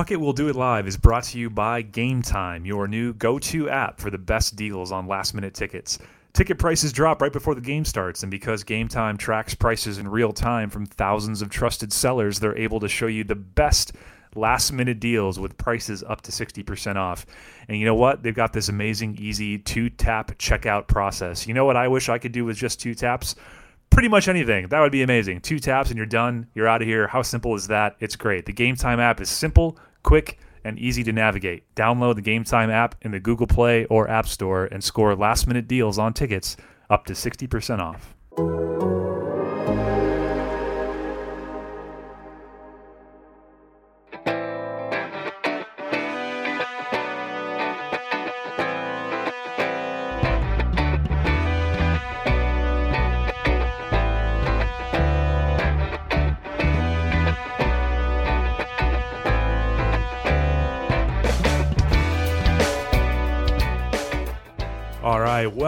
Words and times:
Puckett 0.00 0.16
Will 0.16 0.32
Do 0.32 0.48
It 0.48 0.56
Live 0.56 0.86
is 0.86 0.96
brought 0.96 1.24
to 1.24 1.38
you 1.38 1.50
by 1.50 1.82
Game 1.82 2.22
Time, 2.22 2.64
your 2.64 2.88
new 2.88 3.12
go 3.12 3.38
to 3.38 3.68
app 3.68 4.00
for 4.00 4.08
the 4.08 4.16
best 4.16 4.56
deals 4.56 4.92
on 4.92 5.06
last 5.06 5.34
minute 5.34 5.52
tickets. 5.52 5.98
Ticket 6.32 6.58
prices 6.58 6.90
drop 6.90 7.20
right 7.20 7.30
before 7.30 7.54
the 7.54 7.60
game 7.60 7.84
starts, 7.84 8.22
and 8.22 8.30
because 8.30 8.64
Game 8.64 8.88
Time 8.88 9.18
tracks 9.18 9.54
prices 9.54 9.98
in 9.98 10.08
real 10.08 10.32
time 10.32 10.70
from 10.70 10.86
thousands 10.86 11.42
of 11.42 11.50
trusted 11.50 11.92
sellers, 11.92 12.40
they're 12.40 12.56
able 12.56 12.80
to 12.80 12.88
show 12.88 13.08
you 13.08 13.24
the 13.24 13.34
best 13.34 13.92
last 14.34 14.72
minute 14.72 15.00
deals 15.00 15.38
with 15.38 15.58
prices 15.58 16.02
up 16.02 16.22
to 16.22 16.32
60% 16.32 16.96
off. 16.96 17.26
And 17.68 17.76
you 17.76 17.84
know 17.84 17.94
what? 17.94 18.22
They've 18.22 18.34
got 18.34 18.54
this 18.54 18.70
amazing, 18.70 19.18
easy 19.20 19.58
two 19.58 19.90
tap 19.90 20.30
checkout 20.38 20.88
process. 20.88 21.46
You 21.46 21.52
know 21.52 21.66
what 21.66 21.76
I 21.76 21.88
wish 21.88 22.08
I 22.08 22.16
could 22.16 22.32
do 22.32 22.46
with 22.46 22.56
just 22.56 22.80
two 22.80 22.94
taps? 22.94 23.34
Pretty 23.90 24.08
much 24.08 24.28
anything. 24.28 24.68
That 24.68 24.80
would 24.80 24.92
be 24.92 25.02
amazing. 25.02 25.42
Two 25.42 25.58
taps 25.58 25.90
and 25.90 25.98
you're 25.98 26.06
done. 26.06 26.46
You're 26.54 26.68
out 26.68 26.80
of 26.80 26.88
here. 26.88 27.06
How 27.06 27.20
simple 27.20 27.54
is 27.54 27.66
that? 27.66 27.96
It's 28.00 28.16
great. 28.16 28.46
The 28.46 28.52
Game 28.54 28.76
Time 28.76 28.98
app 28.98 29.20
is 29.20 29.28
simple, 29.28 29.76
quick, 30.02 30.38
and 30.64 30.78
easy 30.78 31.02
to 31.04 31.12
navigate. 31.12 31.64
Download 31.74 32.14
the 32.14 32.22
Game 32.22 32.44
Time 32.44 32.70
app 32.70 32.94
in 33.02 33.10
the 33.10 33.20
Google 33.20 33.46
Play 33.46 33.86
or 33.86 34.08
App 34.08 34.28
Store 34.28 34.66
and 34.66 34.84
score 34.84 35.14
last 35.16 35.46
minute 35.46 35.66
deals 35.66 35.98
on 35.98 36.12
tickets 36.12 36.56
up 36.88 37.06
to 37.06 37.12
60% 37.14 37.78
off. 37.78 39.09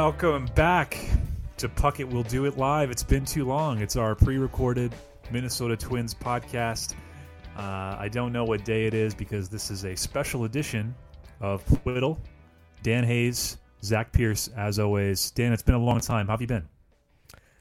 Welcome 0.02 0.46
back 0.56 0.98
to 1.56 1.68
Puckett 1.68 2.10
Will 2.10 2.24
Do 2.24 2.44
It 2.44 2.58
Live. 2.58 2.90
It's 2.90 3.04
been 3.04 3.24
too 3.24 3.44
long. 3.44 3.80
It's 3.80 3.94
our 3.94 4.16
pre 4.16 4.36
recorded 4.36 4.92
Minnesota 5.30 5.76
Twins 5.76 6.12
podcast. 6.12 6.96
Uh, 7.56 7.94
I 8.00 8.08
don't 8.10 8.32
know 8.32 8.42
what 8.42 8.64
day 8.64 8.86
it 8.86 8.94
is 8.94 9.14
because 9.14 9.48
this 9.48 9.70
is 9.70 9.84
a 9.84 9.94
special 9.94 10.42
edition 10.42 10.92
of 11.40 11.62
Whittle, 11.86 12.18
Dan 12.82 13.04
Hayes, 13.04 13.58
Zach 13.84 14.10
Pierce, 14.10 14.48
as 14.56 14.80
always. 14.80 15.30
Dan, 15.30 15.52
it's 15.52 15.62
been 15.62 15.76
a 15.76 15.78
long 15.78 16.00
time. 16.00 16.26
How 16.26 16.32
have 16.32 16.40
you 16.40 16.48
been? 16.48 16.68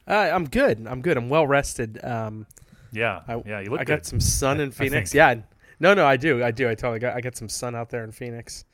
Uh, 0.08 0.32
I'm 0.34 0.50
good. 0.50 0.88
I'm 0.88 1.04
good. 1.04 1.18
I'm 1.18 1.30
well 1.30 1.46
rested. 1.46 2.04
Um, 2.04 2.48
Yeah, 2.92 3.22
I, 3.28 3.40
yeah, 3.46 3.60
you 3.60 3.70
look 3.70 3.82
I 3.82 3.84
good. 3.84 3.98
got 3.98 4.06
some 4.08 4.20
sun 4.20 4.60
in 4.60 4.72
Phoenix. 4.72 5.14
Yeah. 5.14 5.36
No, 5.80 5.94
no, 5.94 6.08
I 6.08 6.18
do. 6.18 6.44
I 6.44 6.50
do. 6.50 6.68
I 6.68 6.74
totally 6.74 6.98
got. 6.98 7.16
I 7.16 7.22
got 7.22 7.38
some 7.38 7.50
sun 7.50 7.76
out 7.76 7.92
there 7.92 8.04
in 8.04 8.12
Phoenix, 8.12 8.66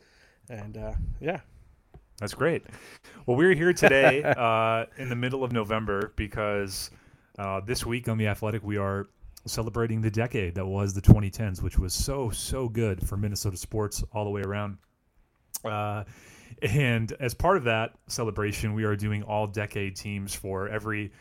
and 0.49 0.77
uh, 0.77 0.93
yeah. 1.19 1.41
That's 2.19 2.33
great. 2.33 2.63
Well, 3.27 3.37
we're 3.37 3.53
here 3.53 3.73
today 3.73 4.23
uh, 4.23 4.85
in 4.97 5.09
the 5.09 5.15
middle 5.15 5.43
of 5.43 5.51
November 5.51 6.13
because 6.15 6.89
uh, 7.37 7.61
this 7.61 7.85
week 7.85 8.09
on 8.09 8.17
The 8.17 8.27
Athletic, 8.27 8.63
we 8.63 8.77
are 8.77 9.05
celebrating 9.45 10.01
the 10.01 10.09
decade 10.09 10.55
that 10.55 10.65
was 10.65 10.95
the 10.95 11.01
2010s, 11.01 11.61
which 11.61 11.77
was 11.77 11.93
so, 11.93 12.31
so 12.31 12.67
good 12.67 13.07
for 13.07 13.17
Minnesota 13.17 13.55
sports 13.55 14.03
all 14.13 14.23
the 14.23 14.31
way 14.31 14.41
around. 14.41 14.77
Uh, 15.63 16.03
and 16.63 17.11
as 17.19 17.35
part 17.35 17.55
of 17.55 17.65
that 17.65 17.93
celebration, 18.07 18.73
we 18.73 18.83
are 18.83 18.95
doing 18.95 19.21
all 19.21 19.45
decade 19.45 19.95
teams 19.95 20.33
for 20.33 20.67
every 20.69 21.11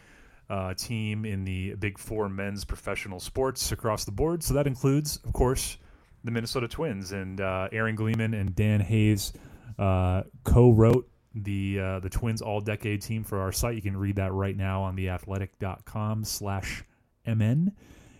uh, 0.48 0.72
team 0.74 1.26
in 1.26 1.44
the 1.44 1.74
Big 1.74 1.98
Four 1.98 2.30
men's 2.30 2.64
professional 2.64 3.20
sports 3.20 3.70
across 3.70 4.06
the 4.06 4.12
board. 4.12 4.42
So 4.42 4.54
that 4.54 4.66
includes, 4.66 5.18
of 5.24 5.34
course, 5.34 5.76
the 6.24 6.30
Minnesota 6.30 6.68
Twins 6.68 7.12
and 7.12 7.40
uh, 7.40 7.68
Aaron 7.70 7.96
Gleeman 7.96 8.32
and 8.32 8.54
Dan 8.54 8.80
Hayes 8.80 9.34
uh, 9.78 10.22
co-wrote 10.44 11.08
the 11.34 11.78
uh, 11.78 12.00
the 12.00 12.08
Twins 12.08 12.40
All 12.42 12.60
Decade 12.60 13.02
team 13.02 13.24
for 13.24 13.40
our 13.40 13.52
site. 13.52 13.74
You 13.74 13.82
can 13.82 13.96
read 13.96 14.16
that 14.16 14.32
right 14.32 14.56
now 14.56 14.82
on 14.82 14.96
theathletic.com 14.96 16.24
slash 16.24 16.84
mn. 17.26 17.72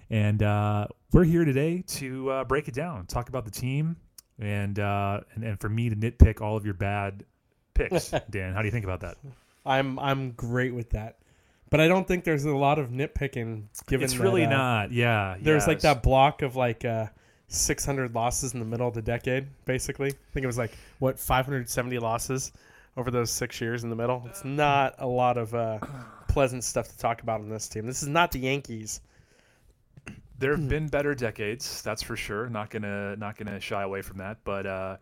And 0.09 0.43
uh, 0.43 0.87
we're 1.13 1.25
here 1.25 1.45
today 1.45 1.83
to 1.89 2.31
uh, 2.31 2.45
break 2.45 2.69
it 2.69 2.75
down, 2.75 3.07
talk 3.07 3.29
about 3.29 3.45
the 3.45 3.51
team, 3.51 3.97
and, 4.39 4.79
uh, 4.79 5.21
and 5.35 5.45
and 5.45 5.61
for 5.61 5.69
me 5.69 5.89
to 5.89 5.97
nitpick 5.97 6.41
all 6.41 6.57
of 6.57 6.65
your 6.65 6.75
bad 6.75 7.25
picks. 7.75 8.13
Dan, 8.31 8.55
how 8.55 8.61
do 8.61 8.67
you 8.67 8.73
think 8.73 8.85
about 8.85 9.01
that? 9.01 9.17
I'm 9.65 9.99
I'm 9.99 10.31
great 10.33 10.75
with 10.75 10.91
that, 10.91 11.19
but 11.71 11.81
I 11.81 11.89
don't 11.89 12.07
think 12.07 12.23
there's 12.23 12.45
a 12.45 12.55
lot 12.55 12.79
of 12.79 12.91
nitpicking. 12.91 13.65
Given 13.89 14.05
it's 14.05 14.15
that, 14.15 14.21
really 14.21 14.45
uh, 14.45 14.51
not. 14.51 14.93
Yeah, 14.93 15.37
There's 15.41 15.67
like 15.67 15.81
that 15.81 16.03
block 16.05 16.43
of 16.43 16.55
like 16.55 16.85
uh, 16.85 17.07
600 17.49 18.15
losses 18.15 18.55
in 18.55 18.61
the 18.61 18.67
middle 18.67 18.89
of 18.89 18.95
the 18.95 19.03
decade, 19.03 19.47
basically. 19.65 20.09
I 20.09 20.33
think 20.33 20.45
it 20.45 20.49
was 20.49 20.59
like 20.59 20.73
what 20.99 21.19
570 21.19 21.99
losses 21.99 22.53
over 22.97 23.11
those 23.11 23.31
six 23.31 23.61
years 23.61 23.85
in 23.85 23.91
the 23.91 23.97
middle. 23.97 24.23
It's 24.27 24.45
not 24.45 24.95
a 24.99 25.07
lot 25.07 25.37
of 25.37 25.55
uh, 25.55 25.79
pleasant 26.29 26.65
stuff 26.65 26.89
to 26.89 26.99
talk 26.99 27.23
about 27.23 27.41
on 27.41 27.49
this 27.49 27.69
team. 27.69 27.87
This 27.87 28.03
is 28.03 28.09
not 28.09 28.33
the 28.33 28.39
Yankees. 28.39 29.01
there 30.39 30.57
have 30.57 30.69
been 30.69 30.89
better 30.89 31.15
decades, 31.15 31.83
that's 31.83 32.03
for 32.03 32.17
sure. 32.17 32.49
Not 32.49 32.71
gonna 32.71 33.17
not 33.17 33.37
gonna 33.37 33.61
shy 33.61 33.83
away 33.83 34.03
from 34.03 34.19
that. 34.19 34.39
But 34.45 34.67
uh, 34.67 34.97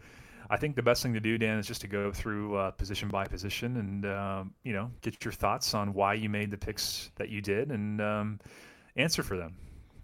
I 0.51 0.57
think 0.57 0.77
the 0.77 0.83
best 0.83 1.03
thing 1.03 1.15
to 1.15 1.21
do, 1.21 1.39
Dan, 1.39 1.59
is 1.59 1.67
just 1.67 1.81
to 1.83 1.89
go 1.89 2.13
through 2.13 2.57
uh, 2.57 2.71
position 2.73 3.09
by 3.09 3.25
position 3.25 3.77
and 3.77 4.07
um, 4.07 4.55
you 4.65 4.73
know 4.73 4.91
get 5.03 5.25
your 5.25 5.33
thoughts 5.33 5.73
on 5.75 5.95
why 5.95 6.15
you 6.15 6.29
made 6.29 6.51
the 6.51 6.59
picks 6.59 7.11
that 7.17 7.29
you 7.31 7.41
did 7.41 7.71
and 7.71 8.01
um, 8.01 8.41
answer 8.97 9.23
for 9.23 9.37
them. 9.37 9.57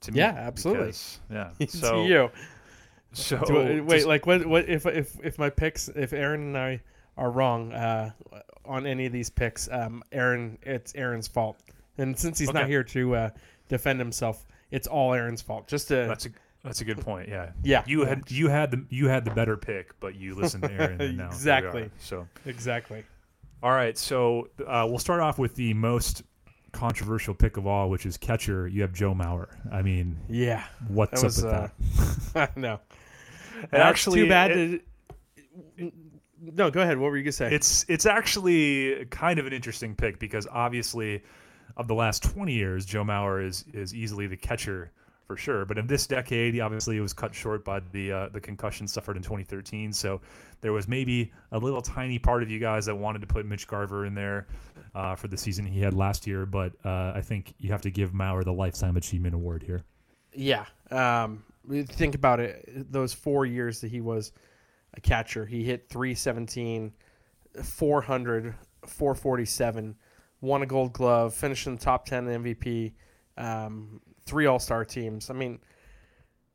To 0.02 0.12
me, 0.12 0.18
Yeah, 0.18 0.30
absolutely. 0.36 0.86
because- 0.86 1.20
yeah. 1.30 1.50
So 1.68 2.04
you. 2.04 2.30
so 3.12 3.38
Do 3.44 3.54
wait, 3.84 3.88
just- 3.88 4.06
like 4.06 4.26
what? 4.26 4.46
What 4.46 4.68
if 4.68 4.86
if 4.86 5.16
if 5.22 5.38
my 5.38 5.50
picks, 5.50 5.88
if 5.88 6.12
Aaron 6.12 6.40
and 6.42 6.58
I 6.58 6.80
are 7.16 7.30
wrong 7.30 7.72
uh, 7.72 8.10
on 8.64 8.86
any 8.86 9.06
of 9.06 9.12
these 9.12 9.28
picks, 9.30 9.68
um, 9.70 10.02
Aaron, 10.12 10.58
it's 10.62 10.94
Aaron's 10.94 11.28
fault. 11.28 11.60
And 11.98 12.18
since 12.18 12.38
he's 12.38 12.52
not 12.52 12.66
here 12.66 12.82
to 12.84 13.14
uh, 13.14 13.30
defend 13.68 13.98
himself, 13.98 14.46
it's 14.70 14.86
all 14.86 15.12
Aaron's 15.12 15.42
fault. 15.42 15.68
Just 15.68 15.88
to 15.88 16.06
that's 16.06 16.26
a 16.26 16.30
that's 16.62 16.80
a 16.80 16.84
good 16.84 17.00
point. 17.00 17.28
Yeah. 17.28 17.50
yeah, 17.62 17.82
You 17.86 18.04
had 18.04 18.30
you 18.30 18.48
had 18.48 18.70
the 18.70 18.84
you 18.90 19.08
had 19.08 19.24
the 19.24 19.32
better 19.32 19.56
pick, 19.56 19.98
but 20.00 20.14
you 20.14 20.34
listened 20.34 20.62
to 20.64 20.72
Aaron. 20.72 21.00
And 21.00 21.16
now 21.18 21.26
Exactly. 21.26 21.90
So 21.98 22.26
exactly. 22.46 23.04
All 23.62 23.72
right, 23.72 23.98
so 23.98 24.48
uh, 24.66 24.86
we'll 24.88 24.98
start 24.98 25.20
off 25.20 25.38
with 25.38 25.54
the 25.56 25.74
most 25.74 26.22
controversial 26.72 27.34
pick 27.34 27.56
of 27.56 27.66
all, 27.66 27.90
which 27.90 28.06
is 28.06 28.16
catcher. 28.16 28.66
You 28.68 28.82
have 28.82 28.92
Joe 28.92 29.14
Mauer. 29.14 29.48
I 29.72 29.82
mean, 29.82 30.18
Yeah, 30.28 30.64
what's 30.88 31.20
that 31.20 31.26
was. 31.26 31.44
up 31.44 31.72
with 31.84 32.32
that? 32.34 32.50
Uh, 32.50 32.52
no, 32.60 32.80
And 33.62 33.68
That's 33.70 33.82
actually, 33.82 34.20
too 34.22 34.28
bad. 34.28 34.50
it- 34.52 34.82
to, 35.78 35.92
no, 36.42 36.70
go 36.70 36.80
ahead. 36.80 36.96
What 36.98 37.10
were 37.10 37.16
you 37.18 37.24
gonna 37.24 37.32
say? 37.32 37.52
it's 37.52 37.84
it's 37.88 38.06
actually 38.06 39.04
kind 39.06 39.38
of 39.38 39.46
an 39.46 39.52
interesting 39.52 39.94
pick 39.94 40.18
because 40.18 40.46
obviously, 40.50 41.22
of 41.76 41.86
the 41.86 41.94
last 41.94 42.22
twenty 42.22 42.54
years, 42.54 42.86
Joe 42.86 43.04
Mauer 43.04 43.44
is 43.44 43.64
is 43.74 43.94
easily 43.94 44.26
the 44.26 44.36
catcher 44.38 44.90
for 45.30 45.36
sure. 45.36 45.64
But 45.64 45.78
in 45.78 45.86
this 45.86 46.08
decade, 46.08 46.58
obviously 46.58 46.96
it 46.96 47.00
was 47.00 47.12
cut 47.12 47.32
short 47.32 47.64
by 47.64 47.80
the 47.92 48.10
uh, 48.10 48.28
the 48.30 48.40
concussion 48.40 48.88
suffered 48.88 49.16
in 49.16 49.22
2013. 49.22 49.92
So 49.92 50.20
there 50.60 50.72
was 50.72 50.88
maybe 50.88 51.30
a 51.52 51.58
little 51.58 51.80
tiny 51.80 52.18
part 52.18 52.42
of 52.42 52.50
you 52.50 52.58
guys 52.58 52.84
that 52.86 52.96
wanted 52.96 53.20
to 53.20 53.28
put 53.28 53.46
Mitch 53.46 53.68
Garver 53.68 54.06
in 54.06 54.12
there 54.12 54.48
uh, 54.92 55.14
for 55.14 55.28
the 55.28 55.36
season 55.36 55.64
he 55.64 55.78
had 55.78 55.94
last 55.94 56.26
year. 56.26 56.46
But 56.46 56.72
uh, 56.84 57.12
I 57.14 57.20
think 57.20 57.54
you 57.58 57.70
have 57.70 57.82
to 57.82 57.92
give 57.92 58.10
Mauer 58.10 58.42
the 58.42 58.52
lifetime 58.52 58.96
achievement 58.96 59.36
award 59.36 59.62
here. 59.62 59.84
Yeah. 60.34 60.64
Um, 60.90 61.44
think 61.90 62.16
about 62.16 62.40
it. 62.40 62.90
Those 62.90 63.12
four 63.12 63.46
years 63.46 63.80
that 63.82 63.92
he 63.92 64.00
was 64.00 64.32
a 64.94 65.00
catcher, 65.00 65.46
he 65.46 65.62
hit 65.62 65.88
317, 65.90 66.92
400, 67.62 68.54
447, 68.84 69.94
won 70.40 70.62
a 70.62 70.66
gold 70.66 70.92
glove, 70.92 71.34
finished 71.34 71.68
in 71.68 71.76
the 71.76 71.80
top 71.80 72.04
10 72.06 72.26
MVP, 72.26 72.94
um, 73.36 74.00
three 74.30 74.46
All 74.46 74.60
Star 74.60 74.84
teams. 74.84 75.28
I 75.28 75.34
mean, 75.34 75.58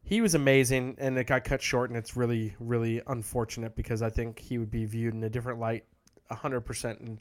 he 0.01 0.21
was 0.21 0.33
amazing, 0.33 0.95
and 0.97 1.17
it 1.17 1.27
got 1.27 1.43
cut 1.43 1.61
short, 1.61 1.89
and 1.89 1.97
it's 1.97 2.15
really, 2.15 2.55
really 2.59 3.01
unfortunate 3.07 3.75
because 3.75 4.01
I 4.01 4.09
think 4.09 4.39
he 4.39 4.57
would 4.57 4.71
be 4.71 4.85
viewed 4.85 5.13
in 5.13 5.23
a 5.23 5.29
different 5.29 5.59
light 5.59 5.83
100% 6.31 6.99
and, 7.01 7.19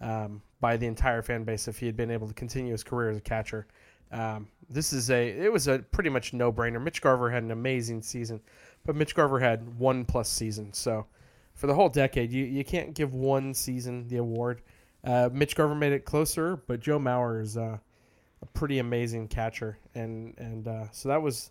um, 0.00 0.42
by 0.58 0.78
the 0.78 0.86
entire 0.86 1.20
fan 1.20 1.44
base 1.44 1.68
if 1.68 1.78
he 1.78 1.84
had 1.84 1.96
been 1.96 2.10
able 2.10 2.26
to 2.26 2.34
continue 2.34 2.72
his 2.72 2.82
career 2.82 3.10
as 3.10 3.18
a 3.18 3.20
catcher. 3.20 3.66
Um, 4.10 4.48
this 4.68 4.92
is 4.92 5.10
a 5.10 5.28
it 5.28 5.52
was 5.52 5.68
a 5.68 5.78
pretty 5.78 6.10
much 6.10 6.32
no 6.32 6.52
brainer. 6.52 6.82
Mitch 6.82 7.00
Garver 7.00 7.30
had 7.30 7.42
an 7.42 7.50
amazing 7.50 8.02
season, 8.02 8.40
but 8.84 8.96
Mitch 8.96 9.14
Garver 9.14 9.38
had 9.38 9.78
one 9.78 10.04
plus 10.04 10.28
season. 10.28 10.72
So 10.72 11.06
for 11.54 11.66
the 11.68 11.74
whole 11.74 11.88
decade, 11.88 12.32
you, 12.32 12.44
you 12.44 12.64
can't 12.64 12.94
give 12.94 13.14
one 13.14 13.54
season 13.54 14.08
the 14.08 14.16
award. 14.16 14.62
Uh, 15.04 15.28
Mitch 15.32 15.54
Garver 15.54 15.74
made 15.74 15.92
it 15.92 16.04
closer, 16.04 16.56
but 16.56 16.80
Joe 16.80 16.98
Mauer 16.98 17.42
is 17.42 17.56
uh, 17.56 17.78
a 18.42 18.46
pretty 18.46 18.78
amazing 18.78 19.28
catcher, 19.28 19.78
and 19.94 20.34
and 20.38 20.66
uh, 20.68 20.84
so 20.92 21.08
that 21.08 21.22
was 21.22 21.50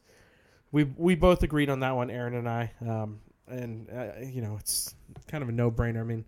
we 0.71 0.83
we 0.83 1.15
both 1.15 1.43
agreed 1.43 1.69
on 1.69 1.79
that 1.81 1.95
one, 1.95 2.09
Aaron 2.09 2.35
and 2.35 2.47
I. 2.49 2.71
Um, 2.81 3.19
and 3.47 3.89
uh, 3.89 4.11
you 4.23 4.41
know 4.41 4.57
it's 4.59 4.93
kind 5.27 5.41
of 5.41 5.49
a 5.49 5.51
no 5.51 5.71
brainer. 5.71 6.01
I 6.01 6.03
mean, 6.03 6.25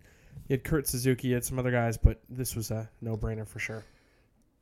you 0.48 0.54
had 0.54 0.64
Kurt 0.64 0.86
Suzuki, 0.86 1.28
you 1.28 1.34
had 1.34 1.44
some 1.44 1.58
other 1.58 1.70
guys, 1.70 1.96
but 1.96 2.20
this 2.28 2.56
was 2.56 2.70
a 2.70 2.88
no 3.00 3.16
brainer 3.16 3.46
for 3.46 3.58
sure. 3.58 3.84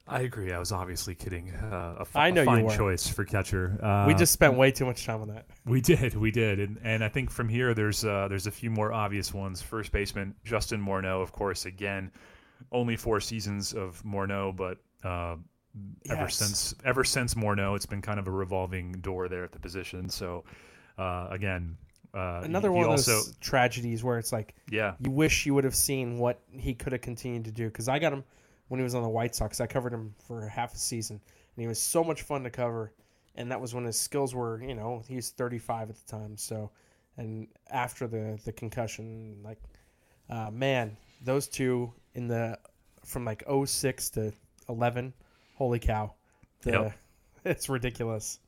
I 0.08 0.22
agree. 0.22 0.52
I 0.52 0.58
was 0.58 0.72
obviously 0.72 1.14
kidding. 1.14 1.52
Uh, 1.52 1.94
a, 1.98 2.00
f- 2.00 2.16
I 2.16 2.30
know 2.32 2.40
a 2.40 2.44
you 2.44 2.50
fine 2.50 2.64
were. 2.64 2.76
choice 2.76 3.06
for 3.06 3.24
catcher. 3.24 3.78
Uh, 3.80 4.06
we 4.08 4.14
just 4.14 4.32
spent 4.32 4.54
way 4.54 4.72
too 4.72 4.84
much 4.84 5.06
time 5.06 5.22
on 5.22 5.28
that. 5.28 5.46
we 5.64 5.80
did, 5.80 6.16
we 6.16 6.30
did, 6.32 6.58
and 6.58 6.80
and 6.82 7.04
I 7.04 7.08
think 7.08 7.30
from 7.30 7.48
here 7.48 7.74
there's 7.74 8.04
uh, 8.04 8.26
there's 8.28 8.46
a 8.46 8.50
few 8.50 8.70
more 8.70 8.92
obvious 8.92 9.32
ones. 9.32 9.62
First 9.62 9.92
baseman 9.92 10.34
Justin 10.44 10.84
Morneau, 10.84 11.22
of 11.22 11.32
course. 11.32 11.64
Again, 11.64 12.10
only 12.72 12.96
four 12.96 13.20
seasons 13.20 13.72
of 13.72 14.02
Morneau, 14.04 14.54
but 14.54 14.78
uh, 15.76 16.12
ever 16.12 16.22
Yes. 16.22 16.36
since 16.36 16.74
ever 16.84 17.04
since 17.04 17.34
Morneau, 17.34 17.76
it's 17.76 17.86
been 17.86 18.02
kind 18.02 18.18
of 18.18 18.26
a 18.26 18.30
revolving 18.30 18.92
door 18.92 19.28
there 19.28 19.44
at 19.44 19.52
the 19.52 19.58
position. 19.58 20.08
So 20.08 20.44
uh, 20.98 21.28
again, 21.30 21.76
uh, 22.14 22.40
Another 22.44 22.70
he 22.70 22.74
one 22.76 22.84
of 22.86 22.90
also 22.90 23.12
those 23.12 23.36
tragedies 23.40 24.02
where 24.02 24.18
it's 24.18 24.32
like 24.32 24.54
yeah 24.70 24.94
you 24.98 25.10
wish 25.10 25.46
you 25.46 25.54
would 25.54 25.64
have 25.64 25.76
seen 25.76 26.18
what 26.18 26.40
he 26.52 26.74
could 26.74 26.92
have 26.92 27.02
continued 27.02 27.44
to 27.44 27.52
do. 27.52 27.66
Because 27.66 27.88
I 27.88 27.98
got 27.98 28.12
him 28.12 28.24
when 28.68 28.80
he 28.80 28.84
was 28.84 28.94
on 28.94 29.02
the 29.02 29.08
White 29.08 29.34
Sox. 29.34 29.60
I 29.60 29.66
covered 29.66 29.92
him 29.92 30.14
for 30.26 30.46
half 30.48 30.74
a 30.74 30.78
season, 30.78 31.16
and 31.56 31.62
he 31.62 31.68
was 31.68 31.80
so 31.80 32.02
much 32.04 32.22
fun 32.22 32.42
to 32.44 32.50
cover. 32.50 32.92
And 33.36 33.50
that 33.52 33.60
was 33.60 33.74
when 33.74 33.84
his 33.84 33.98
skills 33.98 34.34
were, 34.34 34.60
you 34.60 34.74
know, 34.74 35.02
he 35.08 35.14
was 35.14 35.30
35 35.30 35.88
at 35.90 35.96
the 35.96 36.10
time. 36.10 36.36
So, 36.36 36.70
and 37.16 37.46
after 37.70 38.08
the 38.08 38.38
the 38.44 38.52
concussion, 38.52 39.36
like, 39.44 39.58
uh, 40.28 40.50
man, 40.50 40.96
those 41.24 41.46
two 41.48 41.92
in 42.14 42.26
the 42.26 42.58
from 43.04 43.24
like 43.24 43.44
06 43.64 44.10
to 44.10 44.32
11, 44.68 45.12
holy 45.60 45.78
cow, 45.78 46.14
the, 46.62 46.70
Yep. 46.70 46.92
it's 47.44 47.68
ridiculous. 47.68 48.40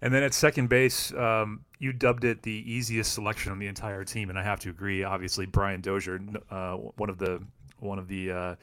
And 0.00 0.14
then 0.14 0.22
at 0.22 0.32
second 0.32 0.68
base, 0.68 1.12
um, 1.14 1.64
you 1.80 1.92
dubbed 1.92 2.24
it 2.24 2.42
the 2.42 2.62
easiest 2.72 3.12
selection 3.12 3.50
on 3.50 3.58
the 3.58 3.66
entire 3.66 4.04
team, 4.04 4.30
and 4.30 4.38
I 4.38 4.44
have 4.44 4.60
to 4.60 4.70
agree. 4.70 5.02
Obviously, 5.02 5.46
Brian 5.46 5.80
Dozier, 5.80 6.20
uh, 6.48 6.74
one 6.74 7.10
of 7.10 7.18
the 7.18 7.42
one 7.80 7.98
of 7.98 8.06
the 8.06 8.30
uh, 8.30 8.54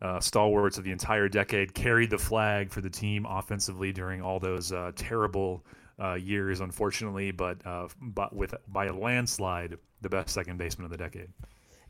uh, 0.00 0.20
stalwarts 0.20 0.78
of 0.78 0.84
the 0.84 0.92
entire 0.92 1.28
decade, 1.28 1.74
carried 1.74 2.10
the 2.10 2.18
flag 2.18 2.70
for 2.70 2.80
the 2.80 2.90
team 2.90 3.26
offensively 3.28 3.92
during 3.92 4.22
all 4.22 4.38
those 4.38 4.72
uh, 4.72 4.92
terrible 4.94 5.64
uh, 6.00 6.14
years, 6.14 6.60
unfortunately, 6.60 7.32
but 7.32 7.58
uh, 7.66 7.88
but 8.00 8.32
with 8.32 8.54
by 8.68 8.86
a 8.86 8.94
landslide, 8.94 9.76
the 10.00 10.08
best 10.08 10.28
second 10.28 10.58
baseman 10.58 10.84
of 10.84 10.92
the 10.92 10.96
decade. 10.96 11.30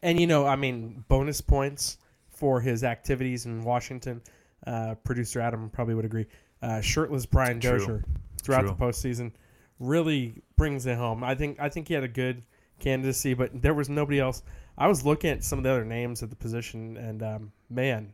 And 0.00 0.18
you 0.18 0.26
know, 0.26 0.46
I 0.46 0.56
mean, 0.56 1.04
bonus 1.08 1.42
points 1.42 1.98
for 2.40 2.60
his 2.60 2.82
activities 2.82 3.46
in 3.46 3.62
Washington. 3.62 4.20
Uh, 4.66 4.94
Producer 5.04 5.40
Adam 5.40 5.70
probably 5.70 5.94
would 5.94 6.04
agree. 6.04 6.26
Uh, 6.62 6.80
shirtless 6.80 7.26
Brian 7.26 7.60
True. 7.60 7.78
Dozier 7.78 8.04
throughout 8.42 8.62
True. 8.62 8.70
the 8.70 8.74
postseason 8.74 9.32
really 9.78 10.34
brings 10.56 10.86
it 10.86 10.96
home. 10.96 11.22
I 11.22 11.34
think 11.34 11.60
I 11.60 11.68
think 11.68 11.88
he 11.88 11.94
had 11.94 12.02
a 12.02 12.08
good 12.08 12.42
candidacy, 12.78 13.34
but 13.34 13.62
there 13.62 13.74
was 13.74 13.88
nobody 13.88 14.18
else. 14.18 14.42
I 14.76 14.88
was 14.88 15.04
looking 15.04 15.30
at 15.30 15.44
some 15.44 15.58
of 15.58 15.62
the 15.62 15.70
other 15.70 15.84
names 15.84 16.22
at 16.22 16.30
the 16.30 16.36
position, 16.36 16.96
and 16.96 17.22
um, 17.22 17.52
man, 17.68 18.12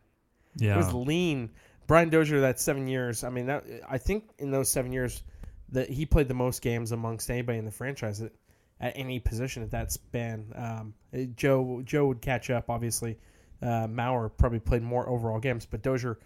Yeah, 0.57 0.75
it 0.75 0.77
was 0.77 0.93
lean. 0.93 1.49
Brian 1.87 2.09
Dozier, 2.09 2.41
that 2.41 2.59
seven 2.59 2.85
years. 2.87 3.23
I 3.23 3.29
mean, 3.29 3.45
that 3.45 3.63
I 3.89 3.97
think 3.97 4.25
in 4.39 4.51
those 4.51 4.69
seven 4.69 4.91
years 4.91 5.23
that 5.69 5.89
he 5.89 6.05
played 6.05 6.27
the 6.27 6.33
most 6.33 6.61
games 6.61 6.91
amongst 6.91 7.29
anybody 7.29 7.57
in 7.57 7.65
the 7.65 7.71
franchise 7.71 8.21
at, 8.21 8.31
at 8.79 8.93
any 8.95 9.19
position 9.19 9.63
at 9.63 9.71
that 9.71 9.91
span. 9.91 10.51
Um, 10.55 10.93
Joe 11.35 11.81
Joe 11.85 12.07
would 12.07 12.21
catch 12.21 12.49
up. 12.49 12.69
Obviously, 12.69 13.17
uh, 13.61 13.87
Mauer 13.87 14.31
probably 14.37 14.59
played 14.59 14.83
more 14.83 15.07
overall 15.09 15.39
games, 15.39 15.65
but 15.65 15.81
Dozier 15.81 16.19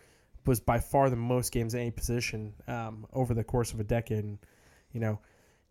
was 0.45 0.59
by 0.59 0.79
far 0.79 1.09
the 1.09 1.15
most 1.15 1.51
games 1.51 1.75
at 1.75 1.81
any 1.81 1.91
position 1.91 2.53
um, 2.67 3.05
over 3.13 3.33
the 3.33 3.43
course 3.43 3.73
of 3.73 3.79
a 3.79 3.83
decade. 3.83 4.23
And 4.23 4.37
you 4.91 4.99
know, 4.99 5.19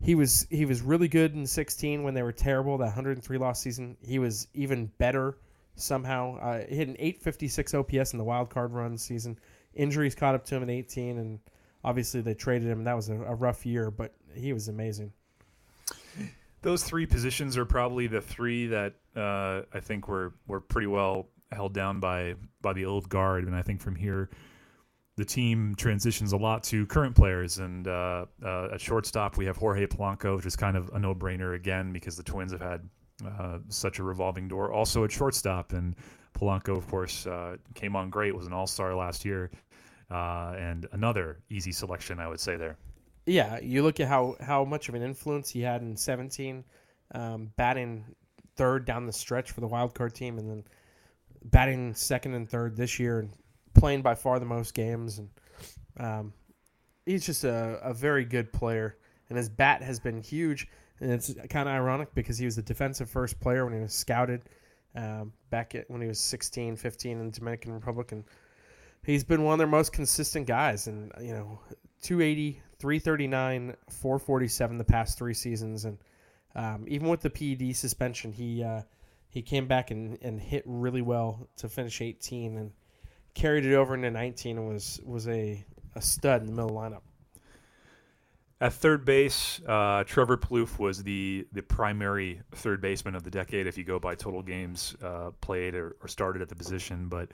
he 0.01 0.15
was 0.15 0.47
he 0.49 0.65
was 0.65 0.81
really 0.81 1.07
good 1.07 1.35
in 1.35 1.45
16 1.45 2.03
when 2.03 2.13
they 2.13 2.23
were 2.23 2.31
terrible. 2.31 2.77
That 2.77 2.85
103 2.85 3.37
loss 3.37 3.61
season, 3.61 3.97
he 4.01 4.19
was 4.19 4.47
even 4.53 4.87
better 4.97 5.37
somehow. 5.75 6.37
Uh, 6.37 6.65
he 6.67 6.77
had 6.77 6.87
an 6.87 6.95
856 6.99 7.73
OPS 7.73 8.13
in 8.13 8.17
the 8.17 8.23
wild 8.23 8.49
card 8.49 8.71
run 8.73 8.97
season. 8.97 9.37
Injuries 9.73 10.15
caught 10.15 10.35
up 10.35 10.45
to 10.45 10.55
him 10.55 10.63
in 10.63 10.69
18, 10.69 11.17
and 11.17 11.39
obviously 11.83 12.21
they 12.21 12.33
traded 12.33 12.67
him. 12.69 12.83
That 12.83 12.95
was 12.95 13.09
a, 13.09 13.15
a 13.15 13.35
rough 13.35 13.65
year, 13.65 13.91
but 13.91 14.13
he 14.33 14.53
was 14.53 14.67
amazing. 14.67 15.13
those 16.61 16.83
three 16.83 17.05
positions 17.05 17.57
are 17.57 17.65
probably 17.65 18.07
the 18.07 18.21
three 18.21 18.67
that 18.67 18.95
uh, 19.15 19.61
I 19.73 19.79
think 19.79 20.07
were 20.07 20.33
were 20.47 20.61
pretty 20.61 20.87
well 20.87 21.27
held 21.51 21.73
down 21.73 21.99
by 21.99 22.35
by 22.61 22.73
the 22.73 22.85
old 22.85 23.09
guard, 23.09 23.45
and 23.45 23.55
I 23.55 23.61
think 23.61 23.81
from 23.81 23.95
here 23.95 24.29
the 25.17 25.25
team 25.25 25.75
transitions 25.75 26.31
a 26.33 26.37
lot 26.37 26.63
to 26.63 26.85
current 26.85 27.15
players. 27.15 27.57
And 27.57 27.87
uh, 27.87 28.25
uh, 28.43 28.69
at 28.73 28.81
shortstop, 28.81 29.37
we 29.37 29.45
have 29.45 29.57
Jorge 29.57 29.85
Polanco, 29.85 30.37
which 30.37 30.45
is 30.45 30.55
kind 30.55 30.77
of 30.77 30.89
a 30.93 30.99
no 30.99 31.13
brainer 31.13 31.55
again 31.55 31.91
because 31.91 32.15
the 32.15 32.23
Twins 32.23 32.51
have 32.51 32.61
had 32.61 32.89
uh, 33.25 33.59
such 33.69 33.99
a 33.99 34.03
revolving 34.03 34.47
door. 34.47 34.71
Also 34.71 35.03
at 35.03 35.11
shortstop, 35.11 35.73
and 35.73 35.95
Polanco, 36.33 36.77
of 36.77 36.87
course, 36.87 37.27
uh, 37.27 37.57
came 37.75 37.95
on 37.95 38.09
great, 38.09 38.35
was 38.35 38.47
an 38.47 38.53
All 38.53 38.67
Star 38.67 38.95
last 38.95 39.25
year, 39.25 39.51
uh, 40.09 40.55
and 40.57 40.87
another 40.93 41.39
easy 41.49 41.71
selection, 41.71 42.19
I 42.19 42.27
would 42.27 42.39
say 42.39 42.55
there. 42.55 42.77
Yeah, 43.25 43.59
you 43.59 43.83
look 43.83 43.99
at 43.99 44.07
how 44.07 44.35
how 44.41 44.65
much 44.65 44.89
of 44.89 44.95
an 44.95 45.03
influence 45.03 45.49
he 45.49 45.61
had 45.61 45.81
in 45.81 45.95
17, 45.95 46.63
um, 47.13 47.51
batting 47.57 48.05
third 48.55 48.85
down 48.85 49.05
the 49.05 49.13
stretch 49.13 49.51
for 49.51 49.61
the 49.61 49.67
wild 49.67 49.93
card 49.93 50.15
team, 50.15 50.39
and 50.39 50.49
then 50.49 50.63
batting 51.43 51.93
second 51.93 52.33
and 52.33 52.49
third 52.49 52.75
this 52.75 52.99
year, 52.99 53.19
and 53.19 53.31
playing 53.73 54.01
by 54.01 54.15
far 54.15 54.39
the 54.39 54.45
most 54.45 54.73
games. 54.73 55.19
And 55.19 55.29
um, 55.97 56.33
he's 57.05 57.25
just 57.25 57.43
a, 57.43 57.79
a 57.83 57.93
very 57.93 58.25
good 58.25 58.51
player, 58.51 58.97
and 59.29 59.37
his 59.37 59.49
bat 59.49 59.81
has 59.81 59.99
been 59.99 60.21
huge. 60.21 60.67
And 60.99 61.11
it's 61.11 61.33
kind 61.49 61.67
of 61.67 61.73
ironic 61.73 62.13
because 62.13 62.37
he 62.37 62.45
was 62.45 62.55
the 62.55 62.61
defensive 62.61 63.09
first 63.09 63.39
player 63.39 63.65
when 63.65 63.73
he 63.73 63.79
was 63.79 63.93
scouted 63.93 64.43
um, 64.95 65.33
back 65.49 65.73
at, 65.73 65.89
when 65.89 66.01
he 66.01 66.07
was 66.07 66.19
16, 66.19 66.75
15 66.75 67.19
in 67.19 67.25
the 67.25 67.31
Dominican 67.31 67.73
Republic, 67.73 68.11
and 68.11 68.23
he's 69.03 69.23
been 69.23 69.43
one 69.43 69.53
of 69.53 69.57
their 69.57 69.67
most 69.67 69.93
consistent 69.93 70.45
guys. 70.45 70.87
And 70.87 71.11
you 71.19 71.33
know, 71.33 71.59
280, 72.03 72.61
339, 72.79 73.75
447 73.89 74.77
the 74.77 74.83
past 74.83 75.17
three 75.17 75.33
seasons, 75.33 75.85
and 75.85 75.97
um, 76.55 76.85
even 76.87 77.07
with 77.07 77.21
the 77.21 77.29
PED 77.29 77.75
suspension, 77.75 78.31
he 78.31 78.63
uh, 78.63 78.81
he 79.31 79.41
came 79.41 79.65
back 79.65 79.91
and, 79.91 80.17
and 80.21 80.39
hit 80.39 80.61
really 80.65 81.01
well 81.01 81.47
to 81.55 81.69
finish 81.69 82.01
18 82.01 82.57
and 82.57 82.71
carried 83.33 83.65
it 83.65 83.73
over 83.73 83.95
into 83.95 84.11
19 84.11 84.57
and 84.57 84.67
was 84.67 84.99
was 85.03 85.27
a, 85.27 85.65
a 85.95 86.01
stud 86.01 86.41
in 86.41 86.47
the 86.47 86.53
middle 86.53 86.77
lineup. 86.77 87.01
At 88.59 88.73
third 88.73 89.05
base, 89.05 89.59
uh, 89.65 90.03
Trevor 90.05 90.37
Plouffe 90.37 90.77
was 90.77 91.01
the 91.01 91.47
the 91.53 91.63
primary 91.63 92.41
third 92.51 92.81
baseman 92.81 93.15
of 93.15 93.23
the 93.23 93.31
decade 93.31 93.67
if 93.67 93.77
you 93.77 93.85
go 93.85 93.99
by 93.99 94.15
total 94.15 94.43
games 94.43 94.95
uh, 95.01 95.31
played 95.39 95.73
or, 95.75 95.95
or 96.01 96.07
started 96.09 96.41
at 96.41 96.49
the 96.49 96.55
position. 96.55 97.07
But 97.07 97.29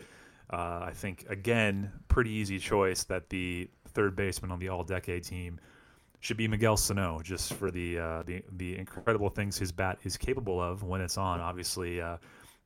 uh, 0.52 0.86
I 0.86 0.92
think 0.94 1.26
again, 1.28 1.92
pretty 2.08 2.30
easy 2.30 2.60
choice 2.60 3.04
that 3.06 3.30
the 3.30 3.70
third 3.90 4.16
baseman 4.16 4.52
on 4.52 4.60
the 4.60 4.70
All 4.70 4.84
Decade 4.84 5.24
team 5.24 5.60
should 6.28 6.36
be 6.36 6.48
Miguel 6.50 6.76
Sano, 6.76 7.22
just 7.24 7.54
for 7.54 7.72
the 7.72 7.98
uh, 7.98 8.24
the 8.24 8.44
the 8.58 8.78
incredible 8.78 9.30
things 9.30 9.58
his 9.58 9.72
bat 9.72 9.98
is 10.04 10.18
capable 10.18 10.62
of 10.62 10.84
when 10.84 11.00
it's 11.00 11.18
on. 11.18 11.40
Obviously, 11.40 12.02
uh, 12.02 12.18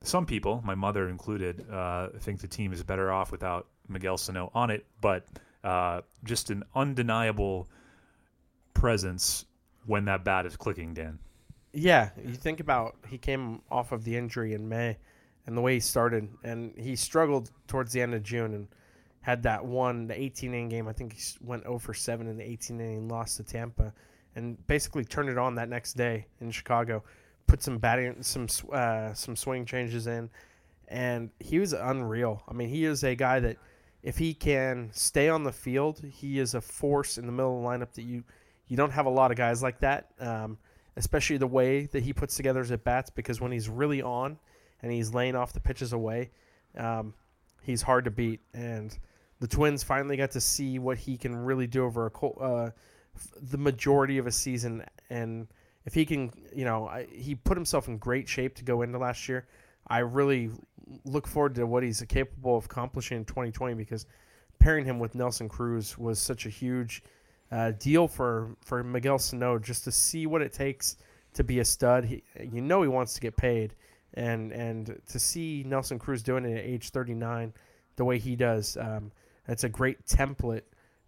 some 0.02 0.26
people, 0.26 0.60
my 0.64 0.74
mother 0.74 1.08
included, 1.08 1.64
uh, 1.70 2.08
think 2.18 2.40
the 2.40 2.48
team 2.48 2.72
is 2.72 2.82
better 2.82 3.12
off 3.12 3.30
without 3.30 3.68
Miguel 3.88 4.18
Sano 4.18 4.50
on 4.52 4.70
it, 4.70 4.84
but 5.00 5.28
uh, 5.62 6.00
just 6.24 6.50
an 6.50 6.64
undeniable 6.74 7.68
presence 8.74 9.44
when 9.86 10.06
that 10.06 10.24
bat 10.24 10.44
is 10.44 10.56
clicking, 10.56 10.92
Dan. 10.92 11.20
Yeah, 11.72 12.10
you 12.20 12.34
think 12.34 12.58
about 12.58 12.96
he 13.06 13.16
came 13.16 13.62
off 13.70 13.92
of 13.92 14.02
the 14.02 14.16
injury 14.16 14.54
in 14.54 14.68
May, 14.68 14.98
and 15.46 15.56
the 15.56 15.60
way 15.60 15.74
he 15.74 15.80
started, 15.80 16.28
and 16.42 16.76
he 16.76 16.96
struggled 16.96 17.52
towards 17.68 17.92
the 17.92 18.02
end 18.02 18.12
of 18.12 18.24
June, 18.24 18.54
and 18.54 18.66
had 19.22 19.42
that 19.44 19.64
one 19.64 20.06
the 20.06 20.20
18 20.20 20.52
inning 20.52 20.68
game. 20.68 20.88
I 20.88 20.92
think 20.92 21.14
he 21.14 21.22
went 21.40 21.62
0 21.64 21.78
for 21.78 21.94
7 21.94 22.26
in 22.26 22.36
the 22.36 22.44
18 22.48 22.80
inning 22.80 23.08
loss 23.08 23.36
to 23.36 23.42
Tampa, 23.42 23.92
and 24.36 24.64
basically 24.66 25.04
turned 25.04 25.28
it 25.28 25.38
on 25.38 25.54
that 25.56 25.68
next 25.68 25.94
day 25.94 26.26
in 26.40 26.50
Chicago. 26.50 27.02
Put 27.46 27.62
some 27.62 27.78
batting, 27.78 28.22
some 28.22 28.46
uh, 28.72 29.12
some 29.14 29.36
swing 29.36 29.64
changes 29.64 30.06
in, 30.06 30.30
and 30.88 31.30
he 31.40 31.58
was 31.58 31.72
unreal. 31.72 32.42
I 32.48 32.52
mean, 32.52 32.68
he 32.68 32.84
is 32.84 33.02
a 33.04 33.14
guy 33.14 33.40
that 33.40 33.56
if 34.02 34.18
he 34.18 34.34
can 34.34 34.90
stay 34.92 35.28
on 35.28 35.42
the 35.44 35.52
field, 35.52 36.02
he 36.04 36.38
is 36.38 36.54
a 36.54 36.60
force 36.60 37.18
in 37.18 37.26
the 37.26 37.32
middle 37.32 37.56
of 37.56 37.62
the 37.62 37.68
lineup 37.68 37.92
that 37.94 38.02
you 38.02 38.24
you 38.68 38.76
don't 38.76 38.92
have 38.92 39.06
a 39.06 39.10
lot 39.10 39.30
of 39.30 39.36
guys 39.36 39.62
like 39.62 39.80
that. 39.80 40.10
Um, 40.18 40.58
especially 40.96 41.36
the 41.36 41.46
way 41.46 41.86
that 41.86 42.02
he 42.02 42.12
puts 42.12 42.36
together 42.36 42.60
his 42.60 42.70
at 42.70 42.84
bats. 42.84 43.10
Because 43.10 43.40
when 43.40 43.52
he's 43.52 43.68
really 43.68 44.02
on 44.02 44.38
and 44.82 44.92
he's 44.92 45.14
laying 45.14 45.34
off 45.34 45.52
the 45.52 45.60
pitches 45.60 45.92
away, 45.92 46.30
um, 46.76 47.14
he's 47.62 47.82
hard 47.82 48.04
to 48.04 48.10
beat. 48.10 48.40
And 48.54 48.96
the 49.42 49.48
Twins 49.48 49.82
finally 49.82 50.16
got 50.16 50.30
to 50.30 50.40
see 50.40 50.78
what 50.78 50.96
he 50.96 51.16
can 51.16 51.34
really 51.34 51.66
do 51.66 51.84
over 51.84 52.06
a 52.06 52.26
uh, 52.38 52.70
the 53.50 53.58
majority 53.58 54.18
of 54.18 54.28
a 54.28 54.30
season. 54.30 54.84
And 55.10 55.48
if 55.84 55.94
he 55.94 56.06
can, 56.06 56.30
you 56.54 56.64
know, 56.64 56.86
I, 56.86 57.08
he 57.10 57.34
put 57.34 57.56
himself 57.56 57.88
in 57.88 57.98
great 57.98 58.28
shape 58.28 58.54
to 58.54 58.64
go 58.64 58.82
into 58.82 58.98
last 58.98 59.28
year. 59.28 59.48
I 59.88 59.98
really 59.98 60.50
look 61.04 61.26
forward 61.26 61.56
to 61.56 61.66
what 61.66 61.82
he's 61.82 62.00
capable 62.08 62.56
of 62.56 62.66
accomplishing 62.66 63.16
in 63.16 63.24
2020 63.24 63.74
because 63.74 64.06
pairing 64.60 64.84
him 64.84 65.00
with 65.00 65.16
Nelson 65.16 65.48
Cruz 65.48 65.98
was 65.98 66.20
such 66.20 66.46
a 66.46 66.48
huge 66.48 67.02
uh, 67.50 67.72
deal 67.80 68.06
for 68.06 68.54
for 68.64 68.84
Miguel 68.84 69.18
Sano 69.18 69.58
just 69.58 69.82
to 69.82 69.90
see 69.90 70.24
what 70.24 70.40
it 70.40 70.52
takes 70.52 70.98
to 71.34 71.42
be 71.42 71.58
a 71.58 71.64
stud. 71.64 72.04
He, 72.04 72.22
you 72.40 72.60
know, 72.60 72.82
he 72.82 72.88
wants 72.88 73.14
to 73.14 73.20
get 73.20 73.36
paid, 73.36 73.74
and 74.14 74.52
and 74.52 75.00
to 75.08 75.18
see 75.18 75.64
Nelson 75.66 75.98
Cruz 75.98 76.22
doing 76.22 76.44
it 76.44 76.58
at 76.58 76.64
age 76.64 76.90
39, 76.90 77.52
the 77.96 78.04
way 78.04 78.20
he 78.20 78.36
does. 78.36 78.76
Um, 78.76 79.10
it's 79.48 79.64
a 79.64 79.68
great 79.68 80.06
template 80.06 80.62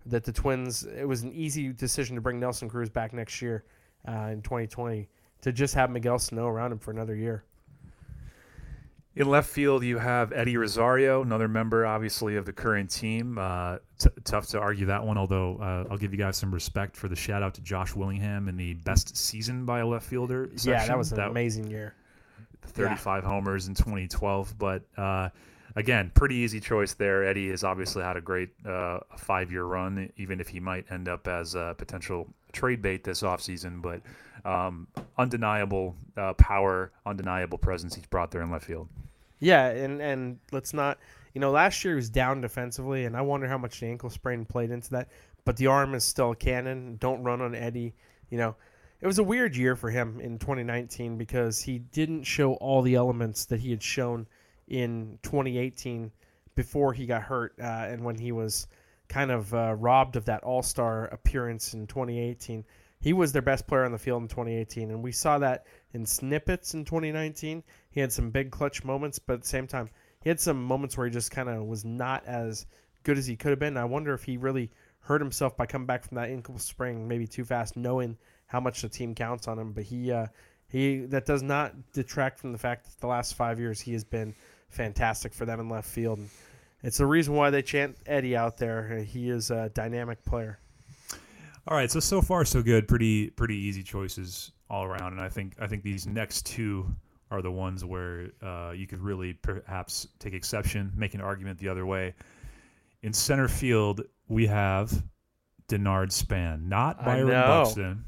that 0.06 0.24
the 0.24 0.32
Twins. 0.32 0.84
It 0.84 1.06
was 1.06 1.22
an 1.22 1.32
easy 1.32 1.72
decision 1.72 2.14
to 2.16 2.20
bring 2.20 2.40
Nelson 2.40 2.68
Cruz 2.68 2.90
back 2.90 3.12
next 3.12 3.40
year 3.40 3.64
uh, 4.06 4.28
in 4.32 4.42
2020 4.42 5.08
to 5.42 5.52
just 5.52 5.74
have 5.74 5.90
Miguel 5.90 6.18
Sano 6.18 6.46
around 6.46 6.72
him 6.72 6.78
for 6.78 6.90
another 6.90 7.14
year. 7.14 7.44
In 9.16 9.28
left 9.28 9.48
field, 9.48 9.84
you 9.84 9.98
have 9.98 10.32
Eddie 10.32 10.56
Rosario, 10.56 11.22
another 11.22 11.46
member, 11.46 11.86
obviously, 11.86 12.34
of 12.34 12.46
the 12.46 12.52
current 12.52 12.90
team. 12.90 13.38
Uh, 13.38 13.76
t- 13.96 14.08
tough 14.24 14.48
to 14.48 14.58
argue 14.58 14.86
that 14.86 15.04
one, 15.04 15.16
although 15.16 15.56
uh, 15.58 15.84
I'll 15.88 15.98
give 15.98 16.12
you 16.12 16.18
guys 16.18 16.36
some 16.36 16.52
respect 16.52 16.96
for 16.96 17.06
the 17.06 17.14
shout 17.14 17.40
out 17.40 17.54
to 17.54 17.60
Josh 17.60 17.94
Willingham 17.94 18.48
in 18.48 18.56
the 18.56 18.74
best 18.74 19.16
season 19.16 19.64
by 19.64 19.80
a 19.80 19.86
left 19.86 20.06
fielder. 20.06 20.48
Section. 20.56 20.72
Yeah, 20.72 20.86
that 20.86 20.98
was 20.98 21.12
an 21.12 21.20
amazing 21.20 21.70
year. 21.70 21.94
35 22.62 23.22
yeah. 23.22 23.28
homers 23.28 23.68
in 23.68 23.74
2012. 23.74 24.58
But 24.58 24.82
uh, 24.96 25.28
again, 25.76 26.10
pretty 26.14 26.36
easy 26.36 26.60
choice 26.60 26.94
there. 26.94 27.24
Eddie 27.24 27.50
has 27.50 27.64
obviously 27.64 28.02
had 28.02 28.16
a 28.16 28.20
great 28.20 28.50
uh, 28.66 29.00
five 29.16 29.50
year 29.50 29.64
run, 29.64 30.10
even 30.16 30.40
if 30.40 30.48
he 30.48 30.60
might 30.60 30.90
end 30.90 31.08
up 31.08 31.26
as 31.28 31.54
a 31.54 31.74
potential 31.76 32.28
trade 32.52 32.82
bait 32.82 33.04
this 33.04 33.22
offseason. 33.22 33.82
But 33.82 34.00
um, 34.48 34.86
undeniable 35.18 35.96
uh, 36.16 36.34
power, 36.34 36.92
undeniable 37.06 37.58
presence 37.58 37.94
he's 37.94 38.06
brought 38.06 38.30
there 38.30 38.42
in 38.42 38.50
left 38.50 38.66
field. 38.66 38.88
Yeah, 39.40 39.66
and 39.68 40.00
and 40.00 40.38
let's 40.52 40.72
not, 40.72 40.98
you 41.34 41.40
know, 41.40 41.50
last 41.50 41.84
year 41.84 41.94
he 41.94 41.96
was 41.96 42.10
down 42.10 42.40
defensively, 42.40 43.04
and 43.04 43.16
I 43.16 43.20
wonder 43.20 43.48
how 43.48 43.58
much 43.58 43.80
the 43.80 43.86
ankle 43.86 44.10
sprain 44.10 44.44
played 44.44 44.70
into 44.70 44.90
that. 44.90 45.08
But 45.44 45.56
the 45.56 45.66
arm 45.66 45.94
is 45.94 46.04
still 46.04 46.30
a 46.30 46.36
cannon. 46.36 46.96
Don't 47.00 47.22
run 47.22 47.42
on 47.42 47.54
Eddie. 47.54 47.94
You 48.30 48.38
know, 48.38 48.56
it 49.02 49.06
was 49.06 49.18
a 49.18 49.22
weird 49.22 49.54
year 49.54 49.76
for 49.76 49.90
him 49.90 50.18
in 50.20 50.38
2019 50.38 51.18
because 51.18 51.60
he 51.60 51.78
didn't 51.78 52.24
show 52.24 52.54
all 52.54 52.80
the 52.80 52.94
elements 52.94 53.44
that 53.46 53.60
he 53.60 53.70
had 53.70 53.82
shown 53.82 54.26
in 54.68 55.18
2018 55.22 56.10
before 56.54 56.92
he 56.92 57.06
got 57.06 57.22
hurt 57.22 57.54
uh, 57.60 57.64
and 57.88 58.04
when 58.04 58.16
he 58.16 58.32
was 58.32 58.66
kind 59.08 59.30
of 59.30 59.52
uh, 59.52 59.74
robbed 59.78 60.16
of 60.16 60.24
that 60.24 60.42
All 60.42 60.62
Star 60.62 61.06
appearance 61.06 61.74
in 61.74 61.86
2018 61.86 62.64
he 63.04 63.12
was 63.12 63.32
their 63.32 63.42
best 63.42 63.66
player 63.66 63.84
on 63.84 63.92
the 63.92 63.98
field 63.98 64.22
in 64.22 64.28
2018, 64.28 64.90
and 64.90 65.02
we 65.02 65.12
saw 65.12 65.36
that 65.36 65.66
in 65.92 66.06
snippets 66.06 66.72
in 66.72 66.86
2019. 66.86 67.62
He 67.90 68.00
had 68.00 68.10
some 68.10 68.30
big 68.30 68.50
clutch 68.50 68.82
moments, 68.82 69.18
but 69.18 69.34
at 69.34 69.42
the 69.42 69.46
same 69.46 69.66
time, 69.66 69.90
he 70.22 70.30
had 70.30 70.40
some 70.40 70.64
moments 70.64 70.96
where 70.96 71.06
he 71.06 71.12
just 71.12 71.30
kind 71.30 71.50
of 71.50 71.64
was 71.64 71.84
not 71.84 72.24
as 72.24 72.64
good 73.02 73.18
as 73.18 73.26
he 73.26 73.36
could 73.36 73.50
have 73.50 73.58
been. 73.58 73.76
I 73.76 73.84
wonder 73.84 74.14
if 74.14 74.24
he 74.24 74.38
really 74.38 74.70
hurt 75.00 75.20
himself 75.20 75.54
by 75.54 75.66
coming 75.66 75.84
back 75.84 76.02
from 76.02 76.14
that 76.14 76.30
ankle 76.30 76.58
sprain 76.58 77.06
maybe 77.06 77.26
too 77.26 77.44
fast, 77.44 77.76
knowing 77.76 78.16
how 78.46 78.58
much 78.58 78.80
the 78.80 78.88
team 78.88 79.14
counts 79.14 79.48
on 79.48 79.58
him. 79.58 79.72
But 79.72 79.84
he 79.84 80.10
uh, 80.10 80.28
he 80.66 81.00
that 81.00 81.26
does 81.26 81.42
not 81.42 81.74
detract 81.92 82.38
from 82.38 82.52
the 82.52 82.58
fact 82.58 82.86
that 82.86 82.98
the 83.02 83.06
last 83.06 83.34
five 83.34 83.60
years 83.60 83.82
he 83.82 83.92
has 83.92 84.04
been 84.04 84.34
fantastic 84.68 85.34
for 85.34 85.44
them 85.44 85.60
in 85.60 85.68
left 85.68 85.88
field. 85.88 86.18
And 86.18 86.28
it's 86.82 86.98
the 86.98 87.06
reason 87.06 87.34
why 87.34 87.50
they 87.50 87.62
chant 87.62 87.96
Eddie 88.06 88.36
out 88.36 88.58
there. 88.58 88.98
He 88.98 89.30
is 89.30 89.50
a 89.50 89.70
dynamic 89.70 90.24
player. 90.24 90.58
All 91.66 91.76
right, 91.76 91.90
so 91.90 91.98
so 91.98 92.20
far 92.20 92.44
so 92.44 92.62
good. 92.62 92.86
Pretty 92.86 93.30
pretty 93.30 93.56
easy 93.56 93.82
choices 93.82 94.52
all 94.68 94.84
around, 94.84 95.12
and 95.12 95.20
I 95.20 95.30
think 95.30 95.54
I 95.58 95.66
think 95.66 95.82
these 95.82 96.06
next 96.06 96.44
two 96.44 96.94
are 97.30 97.40
the 97.40 97.50
ones 97.50 97.84
where 97.84 98.28
uh, 98.42 98.72
you 98.76 98.86
could 98.86 99.00
really 99.00 99.32
perhaps 99.32 100.06
take 100.18 100.34
exception, 100.34 100.92
make 100.94 101.14
an 101.14 101.22
argument 101.22 101.58
the 101.58 101.68
other 101.68 101.86
way. 101.86 102.14
In 103.02 103.12
center 103.14 103.48
field, 103.48 104.02
we 104.28 104.46
have 104.46 105.02
Denard 105.68 106.12
Span, 106.12 106.68
not 106.68 107.02
Byron 107.02 107.28
Buxton, 107.28 108.04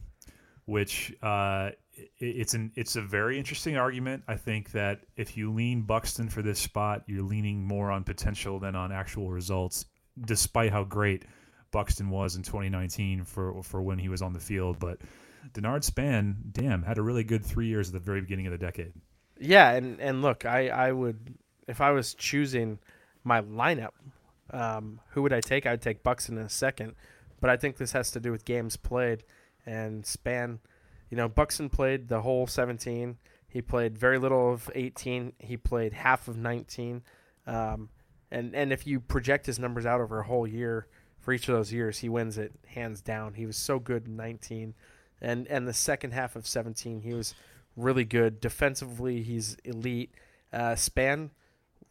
which 0.67 1.15
uh, 1.23 1.71
it's 2.19 2.55
an 2.55 2.73
it's 2.75 2.97
a 2.97 3.03
very 3.03 3.39
interesting 3.39 3.77
argument. 3.77 4.23
I 4.29 4.37
think 4.37 4.73
that 4.73 5.01
if 5.17 5.37
you 5.37 5.53
lean 5.53 5.83
Buxton 5.83 6.29
for 6.29 6.43
this 6.43 6.59
spot, 6.59 7.03
you're 7.07 7.23
leaning 7.23 7.65
more 7.65 7.91
on 7.91 8.05
potential 8.05 8.59
than 8.59 8.75
on 8.75 8.93
actual 8.93 9.31
results, 9.31 9.87
despite 10.21 10.73
how 10.73 10.85
great 10.85 11.25
Buxton 11.71 12.11
was 12.11 12.37
in 12.37 12.43
2019 12.43 13.25
for 13.25 13.63
for 13.63 13.83
when 13.83 13.99
he 13.99 14.09
was 14.09 14.23
on 14.23 14.33
the 14.33 14.41
field. 14.41 14.79
But 14.79 14.99
Denard 15.53 15.85
Span, 15.85 16.37
damn, 16.53 16.83
had 16.83 16.99
a 16.99 17.03
really 17.03 17.25
good 17.25 17.45
three 17.45 17.67
years 17.67 17.89
at 17.89 17.95
the 17.95 18.01
very 18.01 18.21
beginning 18.21 18.47
of 18.47 18.53
the 18.53 18.59
decade. 18.59 18.93
Yeah, 19.39 19.73
and 19.73 20.01
and 20.01 20.23
look, 20.23 20.45
I 20.45 20.69
I 20.69 20.93
would 20.93 21.35
if 21.67 21.81
I 21.81 21.91
was 21.91 22.15
choosing 22.15 22.79
my 23.25 23.43
lineup, 23.43 23.93
um, 24.51 25.01
who 25.11 25.23
would 25.23 25.33
I 25.33 25.41
take? 25.41 25.67
I'd 25.67 25.83
take 25.83 26.03
Buxton 26.03 26.39
in 26.39 26.45
a 26.45 26.51
second, 26.51 26.95
but 27.41 27.51
I 27.51 27.57
think 27.57 27.77
this 27.77 27.93
has 27.93 28.11
to 28.13 28.21
do 28.21 28.31
with 28.31 28.45
games 28.45 28.77
played 28.77 29.25
and 29.65 30.07
Span. 30.07 30.61
You 31.11 31.17
know, 31.17 31.29
Buxton 31.29 31.69
played 31.69 32.09
the 32.09 32.23
whole 32.23 32.47
17. 32.47 33.17
He 33.49 33.63
played 33.63 33.97
very 33.97 34.19
little 34.19 34.53
of 34.53 34.71
18. 34.75 35.33
He 35.39 35.57
played 35.57 35.93
half 35.93 36.29
of 36.29 36.37
19. 36.37 37.03
Um, 37.47 37.89
and 38.31 38.55
and 38.55 38.73
if 38.73 38.87
you 38.87 39.01
project 39.01 39.47
his 39.47 39.59
numbers 39.59 39.87
out 39.87 40.01
over 40.01 40.21
a 40.21 40.25
whole 40.25 40.47
year, 40.47 40.87
for 41.27 41.33
each 41.33 41.49
of 41.49 41.57
those 41.57 41.73
years, 41.73 41.99
he 41.99 42.09
wins 42.09 42.39
it 42.39 42.53
hands 42.69 43.01
down. 43.01 43.35
He 43.35 43.47
was 43.47 43.57
so 43.57 43.81
good 43.81 44.07
in 44.07 44.15
19, 44.15 44.75
and 45.21 45.49
and 45.49 45.67
the 45.67 45.75
second 45.75 46.13
half 46.13 46.37
of 46.37 46.47
17, 46.47 47.01
he 47.01 47.15
was 47.15 47.35
really 47.77 48.05
good 48.05 48.41
defensively. 48.41 49.25
He's 49.25 49.57
elite. 49.65 50.13
Uh, 50.53 50.77
Span 50.77 51.33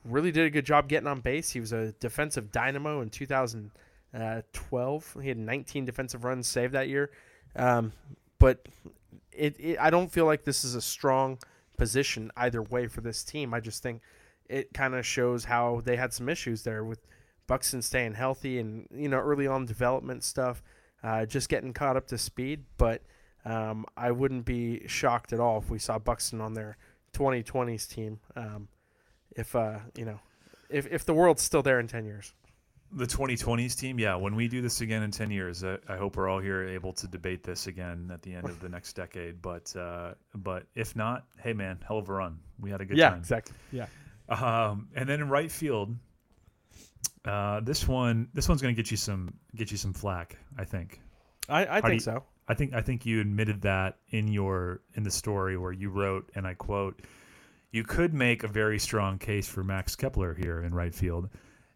really 0.06 0.32
did 0.32 0.46
a 0.46 0.50
good 0.50 0.66
job 0.66 0.88
getting 0.88 1.08
on 1.08 1.20
base. 1.20 1.52
He 1.52 1.60
was 1.60 1.74
a 1.74 1.92
defensive 1.94 2.54
dynamo 2.54 3.02
in 3.02 3.10
2012. 3.10 5.18
He 5.22 5.28
had 5.28 5.38
19 5.38 5.84
defensive 5.84 6.24
runs 6.24 6.48
saved 6.48 6.74
that 6.74 6.88
year, 6.88 7.12
um, 7.58 7.92
but 8.40 8.66
it, 9.32 9.56
it 9.60 9.78
I 9.80 9.90
don't 9.90 10.12
feel 10.12 10.26
like 10.26 10.44
this 10.44 10.64
is 10.64 10.76
a 10.76 10.82
strong 10.82 11.38
position 11.78 12.32
either 12.38 12.62
way 12.62 12.88
for 12.88 13.02
this 13.02 13.24
team. 13.24 13.54
I 13.54 13.60
just 13.60 13.84
think 13.84 14.02
it 14.48 14.74
kind 14.74 14.96
of 14.96 15.06
shows 15.06 15.46
how 15.46 15.82
they 15.84 15.96
had 15.96 16.14
some 16.14 16.30
issues 16.30 16.64
there 16.64 16.84
with 16.84 17.00
Buxton 17.48 17.82
staying 17.82 18.14
healthy 18.14 18.60
and 18.60 18.88
you 18.92 19.10
know 19.10 19.18
early 19.18 19.48
on 19.48 19.66
development 19.66 20.24
stuff, 20.24 20.64
uh, 21.04 21.26
just 21.26 21.50
getting 21.50 21.74
caught 21.74 21.98
up 21.98 22.08
to 22.08 22.18
speed. 22.18 22.64
But 22.78 23.02
um, 23.46 23.86
I 23.96 24.12
wouldn't 24.12 24.46
be 24.46 24.88
shocked 24.88 25.34
at 25.34 25.40
all 25.40 25.60
if 25.60 25.70
we 25.70 25.80
saw 25.80 26.00
Buxton 26.00 26.42
on 26.42 26.54
their 26.54 26.78
2020s 27.14 27.88
team. 27.88 28.20
Um, 28.36 28.68
if 29.36 29.56
uh, 29.56 29.80
you 29.96 30.06
know, 30.06 30.20
if 30.70 30.88
if 30.92 31.06
the 31.06 31.14
world's 31.14 31.42
still 31.44 31.62
there 31.62 31.80
in 31.80 31.88
10 31.88 32.06
years. 32.06 32.34
The 32.92 33.06
2020s 33.06 33.78
team, 33.78 34.00
yeah. 34.00 34.16
When 34.16 34.36
we 34.36 34.48
do 34.48 34.62
this 34.62 34.82
again 34.82 35.04
in 35.04 35.12
10 35.12 35.32
years, 35.32 35.64
I, 35.64 35.78
I 35.90 35.98
hope 35.98 36.16
we're 36.16 36.30
all 36.30 36.40
here 36.40 36.64
able 36.64 36.94
to 36.94 37.08
debate 37.08 37.44
this 37.44 37.68
again 37.68 38.10
at 38.14 38.22
the 38.22 38.34
end 38.34 38.48
of 38.48 38.60
the 38.60 38.70
next 38.70 38.94
decade. 38.94 39.42
But 39.42 39.76
uh, 39.76 40.14
but 40.36 40.68
if 40.76 40.96
not, 40.96 41.26
hey 41.38 41.54
man, 41.54 41.80
hell 41.86 41.98
of 41.98 42.10
a 42.10 42.14
run. 42.14 42.40
We 42.60 42.70
had 42.70 42.82
a 42.82 42.86
good 42.86 42.98
yeah, 42.98 43.10
time. 43.10 43.18
Yeah, 43.18 43.20
exactly. 43.20 43.56
Yeah. 43.72 43.88
Um, 44.30 44.88
and 44.96 45.10
then 45.10 45.20
in 45.20 45.30
right 45.30 45.52
field, 45.52 45.96
uh, 47.26 47.60
this 47.62 47.88
one, 47.88 48.28
this 48.34 48.48
one's 48.48 48.62
going 48.62 48.74
to 48.74 48.82
get 48.82 48.92
you 48.92 48.98
some 48.98 49.34
get 49.56 49.72
you 49.72 49.78
some 49.78 49.94
flack. 49.94 50.38
I 50.58 50.64
think. 50.64 51.02
I, 51.50 51.78
I 51.78 51.82
think 51.82 51.94
you, 51.96 52.00
so. 52.00 52.24
I 52.48 52.54
think 52.54 52.74
I 52.74 52.82
think 52.82 53.06
you 53.06 53.22
admitted 53.22 53.62
that 53.64 53.98
in 54.10 54.28
your 54.28 54.82
in 54.94 55.04
the 55.04 55.12
story 55.12 55.58
where 55.58 55.72
you 55.72 55.90
wrote, 55.90 56.30
and 56.36 56.46
I 56.46 56.54
quote, 56.54 57.02
"You 57.72 57.84
could 57.84 58.14
make 58.14 58.44
a 58.44 58.48
very 58.48 58.80
strong 58.80 59.18
case 59.18 59.48
for 59.48 59.64
Max 59.64 59.96
Kepler 59.96 60.34
here 60.34 60.62
in 60.62 60.74
right 60.74 60.94
field." 60.94 61.30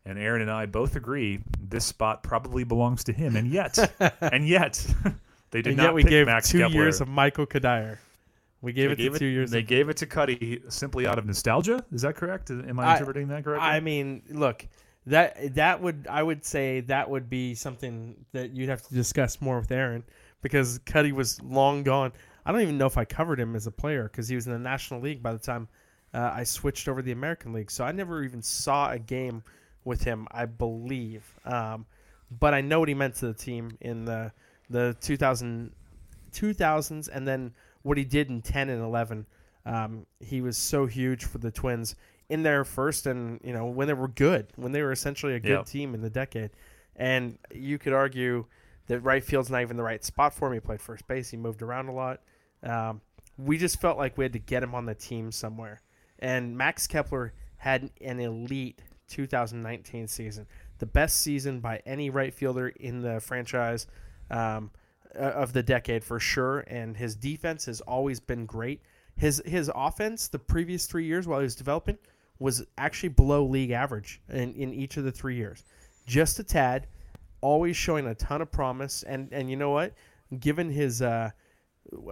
And 0.09 0.17
Aaron 0.17 0.41
and 0.41 0.49
I 0.49 0.65
both 0.65 0.95
agree 0.95 1.39
this 1.61 1.85
spot 1.85 2.23
probably 2.23 2.63
belongs 2.63 3.03
to 3.03 3.13
him, 3.13 3.35
and 3.35 3.47
yet, 3.47 3.77
and 4.21 4.47
yet, 4.47 4.83
they 5.51 5.61
did 5.61 5.67
and 5.67 5.77
not 5.77 5.93
we 5.93 6.03
gave 6.03 6.25
Max 6.25 6.49
two 6.49 6.57
Kepler. 6.57 6.73
years 6.73 6.99
of 6.99 7.07
Michael 7.07 7.45
Cuddyer. 7.45 7.99
We 8.63 8.73
gave 8.73 8.89
they 8.89 8.93
it 8.93 8.97
gave 8.97 9.13
to 9.13 9.19
two 9.19 9.27
years. 9.27 9.51
They 9.51 9.61
gave 9.61 9.87
it 9.87 9.97
to 9.97 10.07
Cuddy 10.07 10.63
simply 10.67 11.05
out 11.05 11.19
of 11.19 11.27
nostalgia. 11.27 11.85
Is 11.91 12.01
that 12.01 12.15
correct? 12.15 12.49
Am 12.49 12.79
I, 12.79 12.85
I 12.85 12.91
interpreting 12.93 13.27
that 13.27 13.43
correctly? 13.43 13.69
I 13.69 13.81
mean, 13.81 14.23
look, 14.31 14.65
that 15.05 15.53
that 15.53 15.79
would 15.79 16.07
I 16.09 16.23
would 16.23 16.43
say 16.43 16.81
that 16.81 17.07
would 17.07 17.29
be 17.29 17.53
something 17.53 18.15
that 18.31 18.49
you'd 18.49 18.69
have 18.69 18.81
to 18.87 18.93
discuss 18.95 19.39
more 19.39 19.59
with 19.59 19.71
Aaron 19.71 20.03
because 20.41 20.79
Cuddy 20.87 21.11
was 21.11 21.39
long 21.43 21.83
gone. 21.83 22.13
I 22.47 22.51
don't 22.51 22.61
even 22.61 22.79
know 22.79 22.87
if 22.87 22.97
I 22.97 23.05
covered 23.05 23.39
him 23.39 23.55
as 23.55 23.67
a 23.67 23.71
player 23.71 24.05
because 24.05 24.27
he 24.27 24.33
was 24.33 24.47
in 24.47 24.53
the 24.53 24.59
National 24.59 25.01
League 25.01 25.21
by 25.21 25.33
the 25.33 25.39
time 25.39 25.67
uh, 26.15 26.31
I 26.33 26.45
switched 26.45 26.87
over 26.87 26.99
to 26.99 27.05
the 27.05 27.11
American 27.11 27.53
League. 27.53 27.69
So 27.69 27.83
I 27.83 27.91
never 27.91 28.23
even 28.23 28.41
saw 28.41 28.89
a 28.89 28.97
game 28.97 29.43
with 29.89 30.03
him, 30.03 30.27
I 30.31 30.45
believe. 30.45 31.35
Um, 31.43 31.85
but 32.31 32.53
I 32.53 32.61
know 32.61 32.79
what 32.79 32.87
he 32.87 32.95
meant 32.95 33.15
to 33.15 33.27
the 33.27 33.33
team 33.33 33.77
in 33.81 34.05
the 34.05 34.31
the 34.69 34.95
2000, 35.01 35.71
2000s 36.31 37.09
and 37.11 37.27
then 37.27 37.51
what 37.81 37.97
he 37.97 38.03
did 38.03 38.29
in 38.29 38.41
10 38.43 38.69
and 38.69 38.83
11. 38.83 39.25
Um, 39.65 40.05
he 40.19 40.41
was 40.41 40.57
so 40.57 40.85
huge 40.85 41.25
for 41.25 41.39
the 41.39 41.51
Twins 41.51 41.95
in 42.29 42.43
their 42.43 42.63
first, 42.63 43.07
and 43.07 43.39
you 43.43 43.51
know 43.51 43.65
when 43.65 43.87
they 43.87 43.93
were 43.93 44.07
good, 44.07 44.47
when 44.55 44.71
they 44.71 44.81
were 44.81 44.91
essentially 44.91 45.33
a 45.33 45.39
good 45.39 45.49
yep. 45.49 45.65
team 45.65 45.93
in 45.93 46.01
the 46.01 46.09
decade. 46.09 46.51
And 46.95 47.37
you 47.51 47.77
could 47.77 47.93
argue 47.93 48.45
that 48.87 48.99
right 48.99 49.23
field's 49.23 49.49
not 49.49 49.61
even 49.61 49.77
the 49.77 49.83
right 49.83 50.03
spot 50.03 50.33
for 50.33 50.47
him. 50.47 50.53
He 50.53 50.59
played 50.59 50.81
first 50.81 51.07
base. 51.07 51.29
He 51.29 51.37
moved 51.37 51.61
around 51.61 51.87
a 51.87 51.93
lot. 51.93 52.21
Um, 52.63 53.01
we 53.37 53.57
just 53.57 53.79
felt 53.79 53.97
like 53.97 54.17
we 54.17 54.25
had 54.25 54.33
to 54.33 54.39
get 54.39 54.61
him 54.61 54.75
on 54.75 54.85
the 54.85 54.95
team 54.95 55.31
somewhere. 55.31 55.81
And 56.19 56.57
Max 56.57 56.87
Kepler 56.87 57.33
had 57.57 57.89
an 58.01 58.19
elite 58.19 58.81
2019 59.09 60.07
season, 60.07 60.47
the 60.77 60.85
best 60.85 61.21
season 61.21 61.59
by 61.59 61.81
any 61.85 62.09
right 62.09 62.33
fielder 62.33 62.69
in 62.69 63.01
the 63.01 63.19
franchise 63.19 63.87
um, 64.31 64.71
of 65.15 65.53
the 65.53 65.63
decade 65.63 66.03
for 66.03 66.19
sure. 66.19 66.59
And 66.67 66.95
his 66.95 67.15
defense 67.15 67.65
has 67.65 67.81
always 67.81 68.19
been 68.19 68.45
great. 68.45 68.81
His 69.17 69.41
his 69.45 69.69
offense 69.75 70.29
the 70.29 70.39
previous 70.39 70.85
three 70.85 71.05
years 71.05 71.27
while 71.27 71.39
he 71.39 71.43
was 71.43 71.55
developing 71.55 71.97
was 72.39 72.65
actually 72.77 73.09
below 73.09 73.43
league 73.43 73.71
average 73.71 74.21
in, 74.29 74.53
in 74.53 74.73
each 74.73 74.95
of 74.95 75.03
the 75.03 75.11
three 75.11 75.35
years. 75.35 75.65
Just 76.07 76.39
a 76.39 76.43
tad, 76.43 76.87
always 77.41 77.75
showing 77.75 78.07
a 78.07 78.15
ton 78.15 78.41
of 78.41 78.51
promise. 78.51 79.03
And, 79.03 79.27
and 79.33 79.49
you 79.49 79.57
know 79.57 79.71
what? 79.71 79.93
Given 80.39 80.69
his 80.69 81.01
uh, 81.01 81.31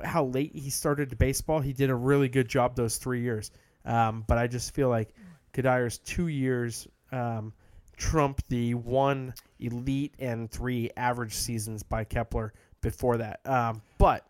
how 0.03 0.25
late 0.25 0.53
he 0.53 0.69
started 0.69 1.17
baseball, 1.17 1.59
he 1.59 1.73
did 1.73 1.89
a 1.89 1.95
really 1.95 2.27
good 2.27 2.47
job 2.47 2.75
those 2.75 2.97
three 2.97 3.21
years. 3.21 3.51
Um, 3.85 4.25
but 4.27 4.37
I 4.37 4.47
just 4.47 4.73
feel 4.73 4.89
like 4.89 5.13
Cuddyer's 5.57 5.97
two 5.99 6.27
years 6.27 6.87
um, 7.11 7.53
trump 7.97 8.41
the 8.47 8.75
one 8.75 9.33
elite 9.59 10.13
and 10.19 10.49
three 10.51 10.91
average 10.95 11.33
seasons 11.33 11.81
by 11.83 12.03
Kepler 12.03 12.53
before 12.81 13.17
that. 13.17 13.39
Um, 13.45 13.81
but 13.97 14.25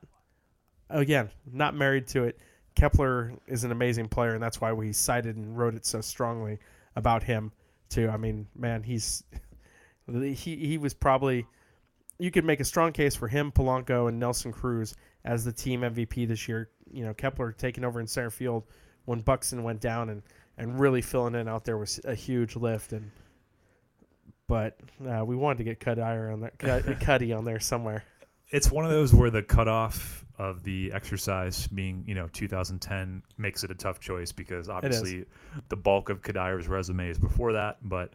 again, 0.89 1.29
not 1.51 1.75
married 1.75 2.07
to 2.07 2.23
it. 2.23 2.39
Kepler 2.75 3.33
is 3.47 3.63
an 3.63 3.71
amazing 3.71 4.07
player, 4.07 4.33
and 4.33 4.41
that's 4.41 4.61
why 4.61 4.71
we 4.71 4.93
cited 4.93 5.35
and 5.35 5.57
wrote 5.57 5.75
it 5.75 5.85
so 5.85 5.99
strongly 5.99 6.59
about 6.95 7.23
him 7.23 7.51
too. 7.89 8.09
I 8.09 8.17
mean, 8.17 8.47
man, 8.55 8.83
he's 8.83 9.23
he 10.11 10.33
he 10.33 10.77
was 10.77 10.93
probably 10.93 11.45
you 12.19 12.31
could 12.31 12.45
make 12.45 12.59
a 12.59 12.65
strong 12.65 12.93
case 12.93 13.15
for 13.15 13.27
him, 13.27 13.51
Polanco, 13.51 14.07
and 14.07 14.19
Nelson 14.19 14.51
Cruz 14.51 14.95
as 15.25 15.43
the 15.43 15.51
team 15.51 15.81
MVP 15.81 16.27
this 16.27 16.47
year. 16.47 16.69
You 16.89 17.05
know, 17.05 17.13
Kepler 17.13 17.51
taking 17.51 17.83
over 17.83 17.99
in 17.99 18.07
center 18.07 18.29
field 18.29 18.63
when 19.05 19.21
Buxton 19.21 19.63
went 19.63 19.81
down 19.81 20.09
and 20.09 20.21
and 20.57 20.79
really 20.79 21.01
filling 21.01 21.35
in 21.35 21.47
out 21.47 21.65
there 21.65 21.77
was 21.77 21.99
a 22.03 22.15
huge 22.15 22.55
lift 22.55 22.93
and. 22.93 23.11
But 24.47 24.77
uh, 25.05 25.25
we 25.25 25.35
wanted 25.35 25.57
to 25.57 25.65
get 25.65 25.81
Cuddyer 25.81 26.31
on 26.31 26.39
there, 26.39 26.95
Cuddy 27.01 27.33
on 27.33 27.43
there 27.43 27.59
somewhere 27.59 28.05
it's 28.49 28.71
one 28.71 28.85
of 28.85 28.91
those 28.91 29.13
where 29.13 29.29
the 29.29 29.43
cutoff 29.43 30.25
of 30.37 30.63
the 30.63 30.91
exercise 30.93 31.67
being, 31.67 32.03
you 32.07 32.15
know, 32.15 32.27
2010 32.31 33.23
makes 33.37 33.63
it 33.63 33.71
a 33.71 33.75
tough 33.75 33.99
choice 33.99 34.31
because 34.31 34.69
obviously 34.69 35.25
the 35.69 35.75
bulk 35.75 36.09
of 36.09 36.21
Cuddyer's 36.21 36.67
resume 36.67 37.09
is 37.09 37.17
before 37.17 37.53
that. 37.53 37.77
But 37.81 38.11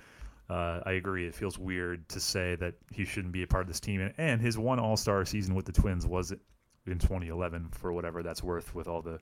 uh, 0.49 0.81
I 0.87 0.93
agree, 0.93 1.27
it 1.27 1.35
feels 1.35 1.59
weird 1.59 2.09
to 2.11 2.21
say 2.21 2.55
that 2.57 2.75
he 2.93 3.05
shouldn't 3.05 3.33
be 3.33 3.43
a 3.43 3.47
part 3.47 3.63
of 3.63 3.69
this 3.69 3.81
team. 3.81 4.01
And, 4.01 4.15
And, 4.17 4.41
his 4.41 4.57
one 4.57 4.79
All 4.79 4.97
Star 4.97 5.25
season 5.25 5.55
with 5.55 5.67
the 5.67 5.73
Twins 5.73 6.07
was 6.07 6.33
in 6.87 6.99
2011 6.99 7.69
for 7.73 7.93
whatever 7.93 8.23
that's 8.23 8.43
worth 8.43 8.75
with 8.75 8.89
all 8.89 9.03
the 9.03 9.21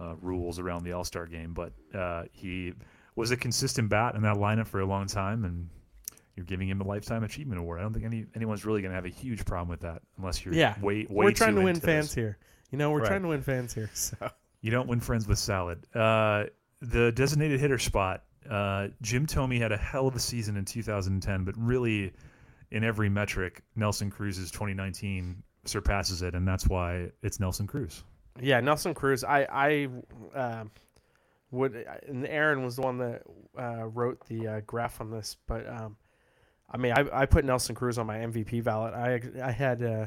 uh, 0.00 0.14
rules 0.20 0.58
around 0.58 0.84
the 0.84 0.92
All 0.92 1.04
Star 1.04 1.26
game. 1.26 1.52
But 1.52 1.72
uh, 1.94 2.24
he 2.32 2.72
was 3.16 3.30
a 3.30 3.36
consistent 3.36 3.88
bat 3.88 4.14
in 4.14 4.22
that 4.22 4.36
lineup 4.36 4.66
for 4.66 4.80
a 4.80 4.86
long 4.86 5.06
time 5.06 5.44
and 5.44 5.68
you're 6.36 6.46
giving 6.46 6.68
him 6.68 6.80
a 6.80 6.84
lifetime 6.84 7.22
achievement 7.22 7.60
award. 7.60 7.80
I 7.80 7.82
don't 7.82 7.92
think 7.92 8.06
any 8.06 8.24
anyone's 8.34 8.64
really 8.64 8.80
going 8.80 8.92
to 8.92 8.94
have 8.94 9.04
a 9.04 9.10
huge 9.10 9.44
problem 9.44 9.68
with 9.68 9.80
that 9.80 10.00
unless 10.16 10.44
you're 10.44 10.54
yeah. 10.54 10.74
way 10.80 11.06
way 11.10 11.26
We're 11.26 11.32
trying 11.32 11.54
to 11.56 11.60
win 11.60 11.76
fans 11.76 12.06
this. 12.06 12.14
here. 12.14 12.38
You 12.70 12.78
know, 12.78 12.90
we're 12.90 13.00
right. 13.00 13.08
trying 13.08 13.22
to 13.22 13.28
win 13.28 13.42
fans 13.42 13.74
here. 13.74 13.90
So 13.94 14.16
you 14.62 14.70
don't 14.70 14.88
win 14.88 15.00
friends 15.00 15.26
with 15.26 15.38
salad. 15.38 15.86
Uh, 15.94 16.44
the 16.80 17.12
designated 17.12 17.60
hitter 17.60 17.78
spot. 17.78 18.24
Uh, 18.48 18.88
Jim 19.02 19.26
Thome 19.26 19.58
had 19.58 19.72
a 19.72 19.76
hell 19.76 20.08
of 20.08 20.16
a 20.16 20.18
season 20.18 20.56
in 20.56 20.64
2010, 20.64 21.44
but 21.44 21.54
really, 21.58 22.12
in 22.70 22.84
every 22.84 23.08
metric, 23.08 23.62
Nelson 23.76 24.10
Cruz's 24.10 24.50
2019 24.50 25.42
surpasses 25.66 26.22
it, 26.22 26.34
and 26.34 26.48
that's 26.48 26.66
why 26.66 27.10
it's 27.22 27.38
Nelson 27.38 27.66
Cruz. 27.66 28.02
Yeah, 28.40 28.60
Nelson 28.60 28.94
Cruz. 28.94 29.24
I 29.24 29.46
I 29.50 29.88
uh, 30.34 30.64
would, 31.50 31.86
and 32.06 32.26
Aaron 32.26 32.64
was 32.64 32.76
the 32.76 32.82
one 32.82 32.98
that 32.98 33.22
uh, 33.58 33.86
wrote 33.86 34.26
the 34.28 34.46
uh, 34.46 34.60
graph 34.66 35.00
on 35.00 35.10
this, 35.10 35.36
but 35.46 35.68
um, 35.68 35.96
I 36.70 36.76
mean, 36.76 36.92
I, 36.92 37.04
I 37.12 37.26
put 37.26 37.44
Nelson 37.44 37.74
Cruz 37.74 37.98
on 37.98 38.06
my 38.06 38.18
MVP 38.18 38.62
ballot. 38.62 38.94
I 38.94 39.20
I 39.42 39.50
had 39.50 39.82
uh, 39.82 40.06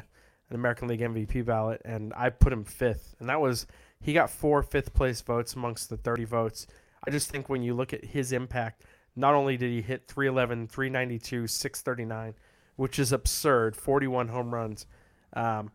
an 0.50 0.56
American 0.56 0.88
League 0.88 1.02
MVP 1.02 1.46
ballot, 1.46 1.82
and 1.84 2.14
I 2.16 2.30
put 2.30 2.54
him 2.54 2.64
fifth, 2.64 3.16
and 3.20 3.30
that 3.30 3.42
was 3.42 3.68
he 4.00 4.14
got 4.14 4.30
four 4.30 4.62
fifth 4.64 4.94
place 4.94 5.22
votes 5.22 5.54
amongst 5.56 5.90
the 5.90 5.98
30 5.98 6.26
votes. 6.26 6.68
I 7.06 7.12
just 7.12 7.30
think 7.30 7.50
when 7.50 7.64
you 7.64 7.74
look 7.74 7.94
at 7.94 8.04
his 8.04 8.32
impact, 8.32 8.84
not 9.16 9.34
only 9.34 9.58
did 9.58 9.72
he 9.72 9.82
hit 9.82 10.08
311, 10.08 10.68
392, 10.68 11.48
639, 11.48 12.34
which 12.76 13.00
is 13.00 13.12
absurd, 13.12 13.76
41 13.76 14.28
home 14.28 14.54
runs. 14.54 14.86
Um, 15.34 15.72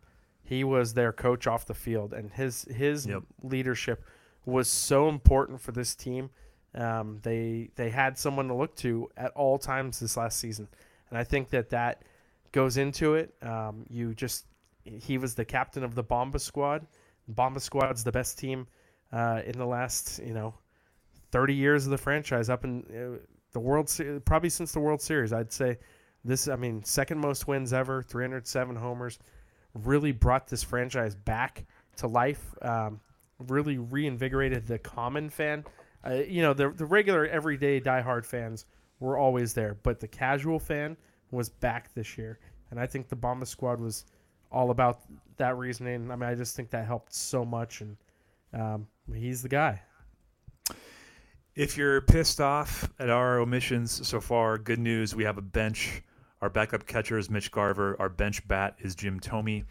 he 0.49 0.63
was 0.63 0.95
their 0.95 1.13
coach 1.13 1.45
off 1.45 1.67
the 1.67 1.75
field, 1.75 2.11
and 2.11 2.31
his 2.31 2.63
his 2.63 3.05
yep. 3.05 3.21
leadership 3.43 4.03
was 4.45 4.67
so 4.67 5.07
important 5.07 5.61
for 5.61 5.71
this 5.71 5.93
team. 5.93 6.31
Um, 6.73 7.19
they 7.21 7.69
they 7.75 7.91
had 7.91 8.17
someone 8.17 8.47
to 8.47 8.55
look 8.55 8.75
to 8.77 9.09
at 9.15 9.31
all 9.33 9.59
times 9.59 9.99
this 9.99 10.17
last 10.17 10.39
season, 10.39 10.67
and 11.09 11.19
I 11.19 11.23
think 11.23 11.51
that 11.51 11.69
that 11.69 12.01
goes 12.51 12.77
into 12.77 13.13
it. 13.13 13.35
Um, 13.43 13.85
you 13.91 14.15
just 14.15 14.47
he 14.83 15.19
was 15.19 15.35
the 15.35 15.45
captain 15.45 15.83
of 15.83 15.93
the 15.93 16.01
Bomba 16.01 16.39
squad. 16.39 16.87
Bomba 17.27 17.59
squad's 17.59 18.03
the 18.03 18.11
best 18.11 18.39
team 18.39 18.65
uh, 19.13 19.41
in 19.45 19.55
the 19.55 19.67
last 19.67 20.19
you 20.25 20.33
know 20.33 20.55
thirty 21.31 21.53
years 21.53 21.85
of 21.85 21.91
the 21.91 21.97
franchise, 21.99 22.49
up 22.49 22.63
in 22.63 22.83
uh, 22.89 23.23
the 23.51 23.59
World 23.59 23.87
Se- 23.87 24.19
probably 24.25 24.49
since 24.49 24.71
the 24.71 24.79
World 24.79 24.99
Series. 24.99 25.31
I'd 25.31 25.53
say 25.53 25.77
this. 26.25 26.47
I 26.47 26.55
mean, 26.55 26.83
second 26.83 27.19
most 27.19 27.47
wins 27.47 27.71
ever, 27.71 28.01
three 28.01 28.23
hundred 28.23 28.47
seven 28.47 28.75
homers. 28.75 29.19
Really 29.83 30.11
brought 30.11 30.47
this 30.47 30.63
franchise 30.63 31.15
back 31.15 31.65
to 31.97 32.07
life. 32.07 32.53
Um, 32.61 32.99
really 33.47 33.77
reinvigorated 33.77 34.67
the 34.67 34.79
common 34.79 35.29
fan 35.29 35.63
uh, 36.05 36.13
you 36.27 36.41
know, 36.41 36.53
the 36.53 36.69
the 36.69 36.85
regular 36.85 37.27
everyday 37.27 37.79
diehard 37.79 38.25
fans 38.25 38.65
were 38.99 39.17
always 39.17 39.53
there, 39.53 39.75
but 39.83 39.99
the 39.99 40.07
casual 40.07 40.59
fan 40.59 40.95
was 41.31 41.49
back 41.49 41.93
this 41.93 42.17
year, 42.17 42.39
and 42.71 42.79
I 42.79 42.85
think 42.85 43.09
the 43.09 43.15
Bomba 43.15 43.45
Squad 43.45 43.79
was 43.79 44.05
all 44.51 44.71
about 44.71 45.01
that 45.37 45.57
reasoning. 45.57 46.09
I 46.09 46.15
mean, 46.15 46.29
I 46.29 46.35
just 46.35 46.55
think 46.55 46.69
that 46.71 46.85
helped 46.85 47.13
so 47.13 47.43
much, 47.43 47.81
and 47.81 47.97
um, 48.53 48.87
he's 49.13 49.41
the 49.41 49.49
guy. 49.49 49.81
If 51.55 51.75
you're 51.75 52.01
pissed 52.01 52.39
off 52.39 52.89
at 52.99 53.09
our 53.09 53.39
omissions 53.39 54.07
so 54.07 54.21
far, 54.21 54.57
good 54.57 54.79
news: 54.79 55.15
we 55.15 55.25
have 55.25 55.37
a 55.37 55.41
bench. 55.41 56.01
Our 56.41 56.49
backup 56.49 56.87
catcher 56.87 57.17
is 57.17 57.29
Mitch 57.29 57.51
Garver. 57.51 57.95
Our 57.99 58.09
bench 58.09 58.47
bat 58.47 58.75
is 58.79 58.95
Jim 58.95 59.19
Thome. 59.19 59.65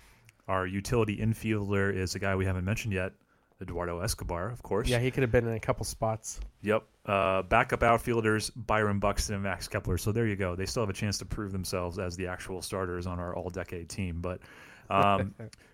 Our 0.49 0.67
utility 0.67 1.17
infielder 1.17 1.95
is 1.95 2.15
a 2.15 2.19
guy 2.19 2.35
we 2.37 2.45
haven't 2.45 2.65
mentioned 2.65 2.95
yet, 2.95 3.13
Eduardo 3.61 4.01
Escobar, 4.01 4.51
of 4.51 4.63
course. 4.63 4.89
Yeah, 4.89 4.99
he 4.99 5.11
could 5.11 5.23
have 5.23 5.33
been 5.33 5.47
in 5.47 5.55
a 5.55 5.61
couple 5.61 5.85
spots. 5.85 6.41
Yep. 6.63 6.85
Uh, 7.05 7.43
backup 7.43 7.83
outfielders 7.83 8.51
Byron 8.51 8.99
Buxton 8.99 9.35
and 9.35 9.45
Max 9.45 9.69
Kepler. 9.69 9.99
So 9.99 10.13
there 10.13 10.27
you 10.27 10.37
go. 10.37 10.57
They 10.57 10.67
still 10.67 10.83
have 10.83 10.91
a 10.91 10.95
chance 10.95 11.19
to 11.19 11.25
prove 11.25 11.53
themselves 11.53 11.99
as 11.99 12.17
the 12.17 12.27
actual 12.27 12.63
starters 12.63 13.07
on 13.07 13.19
our 13.19 13.35
all-decade 13.35 13.89
team. 13.89 14.21
But 14.21 14.41
um, 14.91 15.35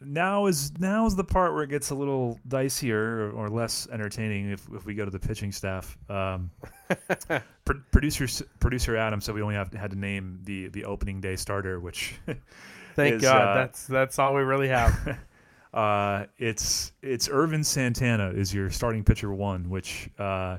now 0.00 0.46
is 0.46 0.72
now 0.78 1.06
is 1.06 1.14
the 1.14 1.24
part 1.24 1.52
where 1.52 1.62
it 1.62 1.70
gets 1.70 1.90
a 1.90 1.94
little 1.94 2.38
dicier 2.48 2.94
or, 2.94 3.30
or 3.32 3.48
less 3.48 3.86
entertaining 3.92 4.50
if, 4.50 4.66
if 4.72 4.86
we 4.86 4.94
go 4.94 5.04
to 5.04 5.10
the 5.10 5.18
pitching 5.18 5.52
staff. 5.52 5.98
Um, 6.08 6.50
pro- 7.64 7.82
producer 7.90 8.26
producer 8.60 8.96
Adam 8.96 9.20
said 9.20 9.34
we 9.34 9.42
only 9.42 9.54
have 9.54 9.72
had 9.72 9.90
to 9.90 9.98
name 9.98 10.40
the 10.44 10.68
the 10.68 10.84
opening 10.84 11.20
day 11.20 11.36
starter, 11.36 11.80
which 11.80 12.14
thank 12.94 13.16
is, 13.16 13.22
God 13.22 13.42
uh, 13.42 13.54
that's 13.54 13.86
that's 13.86 14.18
all 14.18 14.34
we 14.34 14.42
really 14.42 14.68
have. 14.68 15.18
Uh, 15.74 16.24
it's 16.38 16.92
it's 17.02 17.28
Ervin 17.28 17.62
Santana 17.62 18.30
is 18.30 18.54
your 18.54 18.70
starting 18.70 19.04
pitcher 19.04 19.34
one, 19.34 19.68
which 19.68 20.08
uh, 20.18 20.56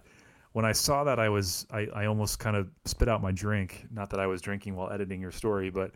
when 0.52 0.66
I 0.66 0.72
saw 0.72 1.04
that 1.04 1.20
I 1.20 1.30
was 1.30 1.66
I, 1.72 1.88
I 1.96 2.06
almost 2.06 2.38
kind 2.38 2.56
of 2.56 2.70
spit 2.86 3.10
out 3.10 3.20
my 3.20 3.32
drink. 3.32 3.88
Not 3.92 4.12
that 4.12 4.20
I 4.20 4.28
was 4.28 4.40
drinking 4.40 4.76
while 4.76 4.92
editing 4.92 5.20
your 5.20 5.32
story, 5.32 5.72
but 5.72 5.92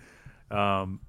um, 0.50 1.00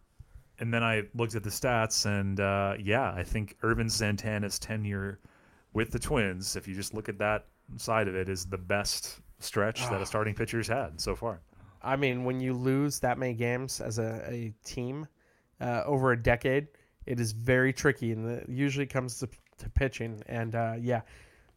and 0.65 0.73
then 0.73 0.83
I 0.83 1.03
looked 1.15 1.35
at 1.35 1.43
the 1.43 1.51
stats 1.51 2.07
and 2.07 2.41
uh, 2.41 2.75
yeah, 2.83 3.13
I 3.13 3.23
think 3.23 3.57
Ervin 3.63 3.91
Santana's 3.91 4.59
tenure 4.59 5.21
with 5.75 5.91
the 5.91 5.99
Twins, 5.99 6.57
if 6.57 6.67
you 6.67 6.75
just 6.75 6.95
look 6.95 7.11
at 7.11 7.19
that 7.19 7.45
side 7.77 8.09
of 8.09 8.17
it, 8.17 8.31
is 8.31 8.47
the 8.47 8.57
best 8.57 9.21
stretch 9.41 9.83
that 9.83 9.99
a 9.99 10.01
ah. 10.01 10.05
starting 10.05 10.35
pitcher's 10.35 10.69
had 10.69 10.99
so 10.99 11.15
far. 11.15 11.41
I 11.83 11.97
mean, 11.97 12.25
when 12.25 12.41
you 12.41 12.55
lose 12.55 12.99
that 13.01 13.19
many 13.19 13.35
games 13.35 13.83
as 13.83 13.99
a, 13.99 14.25
a 14.27 14.55
team 14.65 15.07
uh, 15.61 15.83
over 15.85 16.13
a 16.13 16.23
decade 16.23 16.69
it 17.07 17.21
is 17.21 17.33
very 17.33 17.73
tricky, 17.73 18.13
and 18.13 18.29
it 18.29 18.49
usually 18.49 18.87
comes 18.87 19.19
to, 19.19 19.29
to 19.59 19.69
pitching. 19.71 20.23
And 20.27 20.55
uh, 20.55 20.75
yeah, 20.81 21.03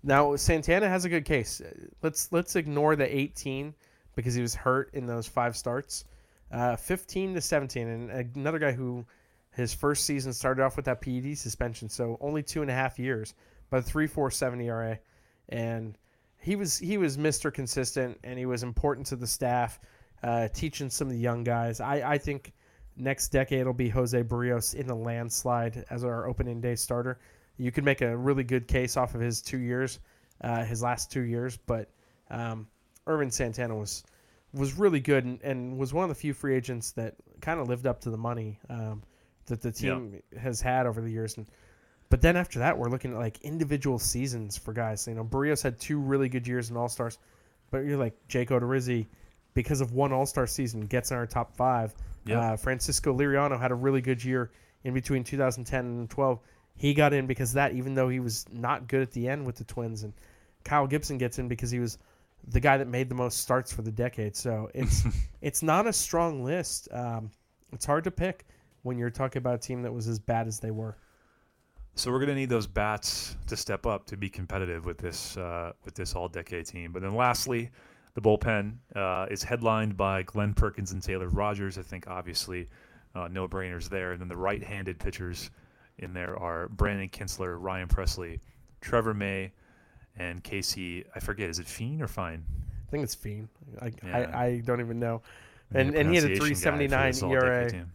now 0.04 0.36
Santana 0.36 0.89
has 0.89 1.06
a 1.06 1.10
good 1.10 1.26
case. 1.26 1.62
Let's 2.02 2.32
let's 2.32 2.56
ignore 2.56 2.96
the 2.96 3.17
18 3.17 3.74
because 4.15 4.34
he 4.34 4.41
was 4.41 4.56
hurt 4.56 4.89
in 4.93 5.06
those 5.06 5.28
five 5.28 5.56
starts. 5.56 6.06
Uh, 6.52 6.76
15 6.76 7.36
to 7.36 7.42
17, 7.42 7.88
and 7.88 8.36
another 8.36 8.60
guy 8.60 8.72
who 8.72 9.06
his 9.52 9.74
first 9.74 10.06
season 10.06 10.32
started 10.32 10.64
off 10.64 10.76
with 10.76 10.86
that 10.86 11.02
PED 11.02 11.38
suspension, 11.38 11.90
so 11.90 12.18
only 12.22 12.42
two 12.42 12.62
and 12.62 12.72
a 12.72 12.74
half 12.74 13.00
years, 13.00 13.34
but 13.70 13.86
3.47 13.86 14.64
ERA, 14.64 15.00
and 15.50 15.98
he 16.40 16.56
was 16.56 16.78
he 16.78 16.98
was 16.98 17.18
Mr. 17.18 17.54
Consistent, 17.54 18.18
and 18.24 18.40
he 18.40 18.46
was 18.46 18.64
important 18.64 19.08
to 19.08 19.16
the 19.16 19.28
staff, 19.28 19.80
uh, 20.24 20.48
teaching 20.50 20.90
some 20.90 21.08
of 21.08 21.14
the 21.14 21.20
young 21.20 21.44
guys. 21.44 21.82
I 21.82 22.14
I 22.14 22.18
think 22.18 22.54
Next 23.00 23.28
decade 23.28 23.60
it'll 23.60 23.74
be 23.74 23.90
Jose 23.90 24.24
Berrios 24.24 24.74
in 24.74 24.88
the 24.88 24.96
landslide 24.96 25.86
as 25.92 26.04
our 26.04 26.28
opening 26.28 26.60
day 26.60 26.76
starter. 26.76 27.20
You 27.58 27.72
could 27.72 27.84
make 27.84 28.02
a 28.02 28.18
really 28.18 28.44
good 28.44 28.68
case 28.68 28.98
off 28.98 29.14
of 29.14 29.22
his 29.22 29.42
two 29.42 29.60
years, 29.60 30.00
uh, 30.42 30.64
his 30.64 30.82
last 30.82 31.12
two 31.12 31.22
years, 31.22 31.58
but 31.58 31.92
um, 32.32 32.68
Ervin 33.06 33.30
Santana 33.30 33.76
was 33.76 34.04
was 34.54 34.74
really 34.74 35.00
good 35.00 35.26
and, 35.26 35.42
and, 35.42 35.78
was 35.78 35.94
one 35.94 36.04
of 36.04 36.10
the 36.10 36.16
few 36.16 36.34
free 36.34 36.56
agents 36.56 36.92
that 36.94 37.16
kind 37.42 37.60
of 37.60 37.68
lived 37.68 37.86
up 37.86 38.02
to 38.02 38.10
the 38.10 38.18
money 38.18 38.60
um, 38.70 39.04
that 39.48 39.62
the 39.62 39.72
team 39.72 40.22
has 40.40 40.62
had 40.62 40.86
over 40.86 41.02
the 41.02 41.12
years. 41.12 41.38
And 41.38 41.48
But 42.10 42.22
then 42.22 42.38
after 42.38 42.60
that, 42.60 42.78
we're 42.78 42.90
looking 42.90 43.14
at 43.14 43.20
like 43.20 43.42
individual 43.42 44.00
seasons 44.00 44.58
for 44.58 44.74
guys. 44.74 45.08
You 45.08 45.16
know, 45.16 45.24
Berrios 45.24 45.62
had 45.62 45.80
two 45.80 46.00
really 46.00 46.30
good 46.30 46.48
years 46.48 46.70
in 46.70 46.78
All 46.78 46.90
Stars, 46.90 47.18
but 47.72 47.80
you're 47.80 47.98
like 47.98 48.16
Jake 48.28 48.50
Odorizzi, 48.50 49.08
because 49.54 49.82
of 49.82 49.92
one 49.92 50.14
All 50.14 50.26
Star 50.26 50.48
season, 50.48 50.82
gets 50.82 51.12
in 51.12 51.18
our 51.18 51.28
top 51.28 51.56
five. 51.56 51.94
Yep. 52.26 52.38
Uh, 52.38 52.56
Francisco 52.58 53.18
Liriano 53.18 53.60
had 53.60 53.72
a 53.72 53.76
really 53.76 54.02
good 54.02 54.24
year 54.24 54.52
in 54.84 54.94
between 54.94 55.24
2010 55.24 55.86
and 55.86 56.10
12. 56.10 56.40
He 56.76 56.94
got 56.94 57.14
in 57.14 57.26
because 57.26 57.52
of 57.52 57.56
that, 57.56 57.74
even 57.74 57.96
though 57.96 58.08
he 58.08 58.20
was 58.20 58.46
not 58.52 58.88
good 58.88 59.02
at 59.02 59.12
the 59.12 59.28
end 59.28 59.46
with 59.46 59.56
the 59.56 59.64
Twins. 59.64 60.04
And 60.04 60.14
Kyle 60.64 60.86
Gibson 60.86 61.18
gets 61.18 61.40
in 61.40 61.48
because 61.48 61.72
he 61.72 61.80
was 61.80 61.98
the 62.47 62.60
guy 62.60 62.78
that 62.78 62.88
made 62.88 63.10
the 63.10 63.15
most 63.15 63.39
starts 63.39 63.73
for 63.73 63.82
the 63.82 63.91
decade. 63.91 64.36
So 64.36 64.69
it's 64.73 65.04
it's 65.41 65.63
not 65.63 65.88
a 65.88 65.93
strong 65.93 66.43
list. 66.43 66.88
Um, 66.91 67.32
it's 67.73 67.86
hard 67.86 68.04
to 68.06 68.12
pick 68.12 68.45
when 68.84 68.97
you're 68.97 69.10
talking 69.10 69.39
about 69.39 69.56
a 69.56 69.60
team 69.60 69.82
that 69.82 69.93
was 69.93 70.08
as 70.08 70.19
bad 70.19 70.47
as 70.47 70.60
they 70.60 70.71
were. 70.71 70.97
So 71.95 72.12
we're 72.12 72.19
going 72.19 72.30
to 72.30 72.36
need 72.36 72.50
those 72.50 72.67
bats 72.67 73.36
to 73.47 73.58
step 73.58 73.88
up 73.88 74.06
to 74.06 74.17
be 74.17 74.30
competitive 74.30 74.86
with 74.86 75.00
this 75.00 75.36
uh, 75.38 75.73
with 75.84 75.95
this 75.95 76.15
all 76.15 76.28
decade 76.28 76.65
team. 76.65 76.91
But 76.91 77.02
then 77.02 77.15
lastly, 77.15 77.71
the 78.13 78.21
bullpen 78.21 78.76
uh, 78.95 79.28
is 79.30 79.43
headlined 79.43 79.97
by 79.97 80.23
Glenn 80.23 80.54
Perkins 80.54 80.91
and 80.91 81.02
Taylor 81.02 81.30
Rogers. 81.30 81.78
I 81.78 81.82
think 81.82 82.08
obviously 82.08 82.67
uh, 83.15 83.28
no 83.28 83.47
brainers 83.47 83.89
there. 83.89 84.12
And 84.12 84.21
then 84.21 84.28
the 84.28 84.38
right-handed 84.38 85.00
pitchers 85.00 85.50
in 85.97 86.13
there 86.13 86.38
are 86.38 86.67
Brandon 86.69 87.10
Kintzler, 87.10 87.58
Ryan 87.60 87.88
Pressly, 87.88 88.39
Trevor 88.82 89.13
May, 89.13 89.52
and 90.17 90.43
Casey. 90.43 91.06
I 91.15 91.19
forget 91.19 91.49
is 91.49 91.60
it 91.60 91.67
Fiend 91.67 92.01
or 92.01 92.08
Fine? 92.08 92.43
I 92.88 92.91
think 92.91 93.03
it's 93.03 93.15
Fiend. 93.15 93.49
I, 93.82 93.91
Yeah. 94.03 94.32
I, 94.34 94.45
I 94.45 94.62
don't 94.65 94.80
even 94.80 94.99
know. 94.99 95.21
And 95.73 95.95
and 95.95 96.10
he 96.10 96.15
had 96.15 96.25
a 96.25 96.38
pronunciation 96.38 96.89
guy 96.89 97.12
for 97.12 97.19
379 97.19 97.32
ERA. 97.32 97.86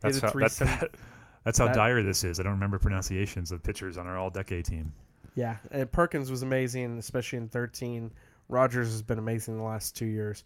That's 0.00 0.18
how, 0.18 0.30
that's, 0.38 0.58
370 0.58 0.98
that's 1.44 1.58
how 1.58 1.66
that- 1.66 1.74
dire 1.74 2.02
this 2.02 2.24
is. 2.24 2.40
I 2.40 2.42
don't 2.42 2.52
remember 2.52 2.78
pronunciations 2.78 3.52
of 3.52 3.62
pitchers 3.62 3.98
on 3.98 4.06
our 4.06 4.18
all-decade 4.18 4.64
team. 4.64 4.92
Yeah, 5.34 5.56
and 5.70 5.90
Perkins 5.90 6.30
was 6.30 6.42
amazing, 6.42 6.98
especially 6.98 7.38
in 7.38 7.48
13. 7.48 8.12
Rogers 8.48 8.88
has 8.90 9.00
been 9.00 9.18
amazing 9.18 9.56
the 9.56 9.62
last 9.62 9.96
two 9.96 10.04
years. 10.06 10.44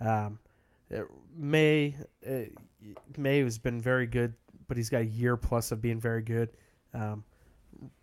Um, 0.00 0.38
May 1.36 1.96
uh, 2.28 2.32
May 3.16 3.40
has 3.42 3.58
been 3.58 3.80
very 3.80 4.06
good, 4.06 4.34
but 4.68 4.76
he's 4.76 4.88
got 4.90 5.00
a 5.02 5.06
year 5.06 5.36
plus 5.36 5.72
of 5.72 5.80
being 5.82 6.00
very 6.00 6.22
good. 6.22 6.50
Um, 6.94 7.24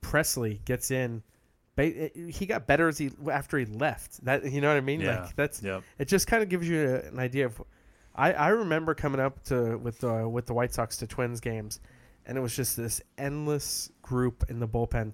Pressly 0.01 0.63
gets 0.65 0.91
in. 0.91 1.23
Ba- 1.75 2.09
He 2.15 2.45
got 2.45 2.67
better 2.67 2.87
as 2.87 2.97
he 2.97 3.11
after 3.31 3.57
he 3.57 3.65
left. 3.65 4.23
That 4.25 4.49
you 4.51 4.61
know 4.61 4.69
what 4.69 4.77
I 4.77 4.81
mean? 4.81 5.01
Yeah. 5.01 5.21
Like 5.25 5.35
that's 5.35 5.61
Yep. 5.61 5.83
it. 5.99 6.07
Just 6.07 6.27
kind 6.27 6.41
of 6.43 6.49
gives 6.49 6.67
you 6.67 6.87
a, 6.87 7.07
an 7.09 7.19
idea 7.19 7.45
of. 7.45 7.61
I, 8.17 8.31
I 8.33 8.47
remember 8.49 8.93
coming 8.95 9.19
up 9.19 9.43
to 9.45 9.77
with 9.77 9.99
the 9.99 10.27
with 10.27 10.45
the 10.45 10.53
White 10.53 10.73
Sox 10.73 10.97
to 10.97 11.07
Twins 11.07 11.39
games, 11.41 11.79
and 12.25 12.37
it 12.37 12.41
was 12.41 12.55
just 12.55 12.77
this 12.77 13.01
endless 13.17 13.91
group 14.01 14.45
in 14.49 14.59
the 14.59 14.67
bullpen 14.67 15.11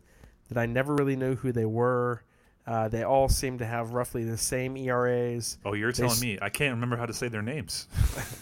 that 0.50 0.58
I 0.60 0.66
never 0.68 0.94
really 0.96 1.16
knew 1.16 1.36
who 1.36 1.52
they 1.52 1.66
were. 1.66 2.24
Uh, 2.68 2.88
they 2.90 3.02
all 3.02 3.28
seemed 3.28 3.58
to 3.58 3.66
have 3.66 3.94
roughly 3.94 4.24
the 4.24 4.38
same 4.38 4.78
ERAs. 4.78 5.58
Oh, 5.66 5.74
you're 5.74 5.92
They 5.92 5.98
telling 5.98 6.12
s- 6.12 6.22
me 6.22 6.38
I 6.44 6.50
can't 6.50 6.76
remember 6.76 6.96
how 6.96 7.08
to 7.08 7.14
say 7.14 7.28
their 7.28 7.42
names. 7.42 7.88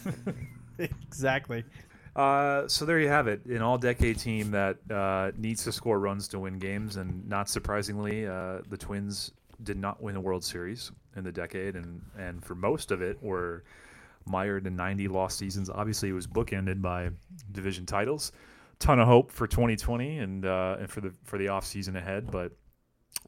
exactly. 0.77 1.63
Uh, 2.15 2.67
so 2.67 2.86
there 2.86 3.00
you 3.00 3.08
have 3.08 3.28
it, 3.28 3.45
an 3.45 3.62
all-decade 3.62 4.19
team 4.19 4.52
that 4.52 4.78
uh, 4.91 5.32
needs 5.38 5.63
to 5.63 5.72
score 5.72 6.00
runs 6.00 6.28
to 6.28 6.39
win 6.39 6.58
games, 6.60 6.98
and 6.98 7.28
not 7.28 7.48
surprisingly, 7.48 8.28
uh, 8.28 8.60
the 8.69 8.78
Twins 8.78 9.32
did 9.63 9.78
not 9.78 10.02
win 10.02 10.15
a 10.15 10.22
World 10.22 10.43
Series 10.43 10.91
in 11.15 11.24
the 11.24 11.32
decade, 11.32 11.76
and 11.76 12.02
and 12.17 12.43
for 12.43 12.56
most 12.56 12.91
of 12.91 13.02
it 13.02 13.22
were 13.22 13.63
mired 14.26 14.67
in 14.67 14.76
90 14.76 15.08
lost 15.08 15.38
seasons. 15.38 15.69
Obviously, 15.69 16.10
it 16.10 16.13
was 16.13 16.28
bookended 16.28 16.82
by 16.82 17.10
division 17.52 17.86
titles. 17.86 18.32
Ton 18.80 19.00
of 19.00 19.08
hope 19.08 19.32
for 19.32 19.45
2020 19.45 20.19
and 20.19 20.45
uh, 20.45 20.78
and 20.80 20.89
for 20.89 21.02
the 21.02 21.13
for 21.24 21.38
the 21.38 21.50
off 21.50 21.65
season 21.65 21.95
ahead, 21.95 22.32
but 22.32 22.54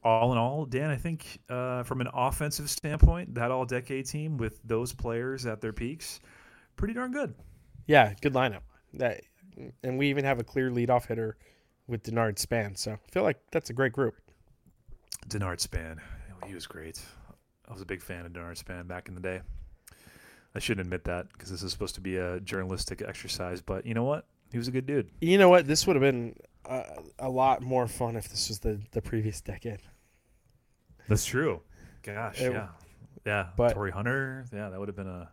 all 0.03 0.31
in 0.31 0.37
all, 0.37 0.65
Dan, 0.65 0.89
I 0.89 0.95
think 0.95 1.39
uh, 1.49 1.83
from 1.83 2.01
an 2.01 2.07
offensive 2.13 2.69
standpoint, 2.69 3.35
that 3.35 3.51
all-decade 3.51 4.05
team 4.05 4.37
with 4.37 4.59
those 4.63 4.93
players 4.93 5.45
at 5.45 5.59
their 5.59 5.73
peaks, 5.73 6.19
pretty 6.75 6.93
darn 6.93 7.11
good. 7.11 7.35
Yeah, 7.87 8.13
good 8.21 8.33
lineup. 8.33 8.61
That, 8.93 9.21
and 9.83 9.97
we 9.97 10.09
even 10.09 10.25
have 10.25 10.39
a 10.39 10.43
clear 10.43 10.69
leadoff 10.69 11.05
hitter 11.07 11.37
with 11.87 12.03
Denard 12.03 12.39
Span. 12.39 12.75
So 12.75 12.93
I 12.93 13.11
feel 13.11 13.23
like 13.23 13.37
that's 13.51 13.69
a 13.69 13.73
great 13.73 13.93
group. 13.93 14.15
Denard 15.27 15.59
Span. 15.59 16.01
He 16.45 16.53
was 16.53 16.65
great. 16.67 16.99
I 17.69 17.73
was 17.73 17.81
a 17.81 17.85
big 17.85 18.01
fan 18.01 18.25
of 18.25 18.33
Denard 18.33 18.57
Span 18.57 18.87
back 18.87 19.07
in 19.07 19.15
the 19.15 19.21
day. 19.21 19.41
I 20.53 20.59
shouldn't 20.59 20.85
admit 20.85 21.05
that 21.05 21.31
because 21.31 21.49
this 21.49 21.63
is 21.63 21.71
supposed 21.71 21.95
to 21.95 22.01
be 22.01 22.17
a 22.17 22.39
journalistic 22.41 23.01
exercise, 23.01 23.61
but 23.61 23.85
you 23.85 23.93
know 23.93 24.03
what? 24.03 24.25
He 24.51 24.57
was 24.57 24.67
a 24.67 24.71
good 24.71 24.85
dude. 24.85 25.09
You 25.21 25.37
know 25.37 25.47
what? 25.47 25.65
This 25.65 25.87
would 25.87 25.95
have 25.95 26.01
been 26.01 26.35
uh, 26.65 26.83
a 27.19 27.29
lot 27.29 27.61
more 27.61 27.87
fun 27.87 28.17
if 28.17 28.27
this 28.27 28.49
was 28.49 28.59
the, 28.59 28.81
the 28.91 29.01
previous 29.01 29.39
decade. 29.39 29.79
That's 31.07 31.25
true. 31.25 31.61
Gosh, 32.03 32.41
It- 32.41 32.51
yeah. 32.51 32.67
Yeah. 33.25 33.47
but- 33.55 33.73
Torii 33.75 33.91
Hunter. 33.91 34.45
Yeah, 34.51 34.69
that 34.69 34.79
would 34.79 34.89
have 34.89 34.95
been 34.97 35.07
a. 35.07 35.29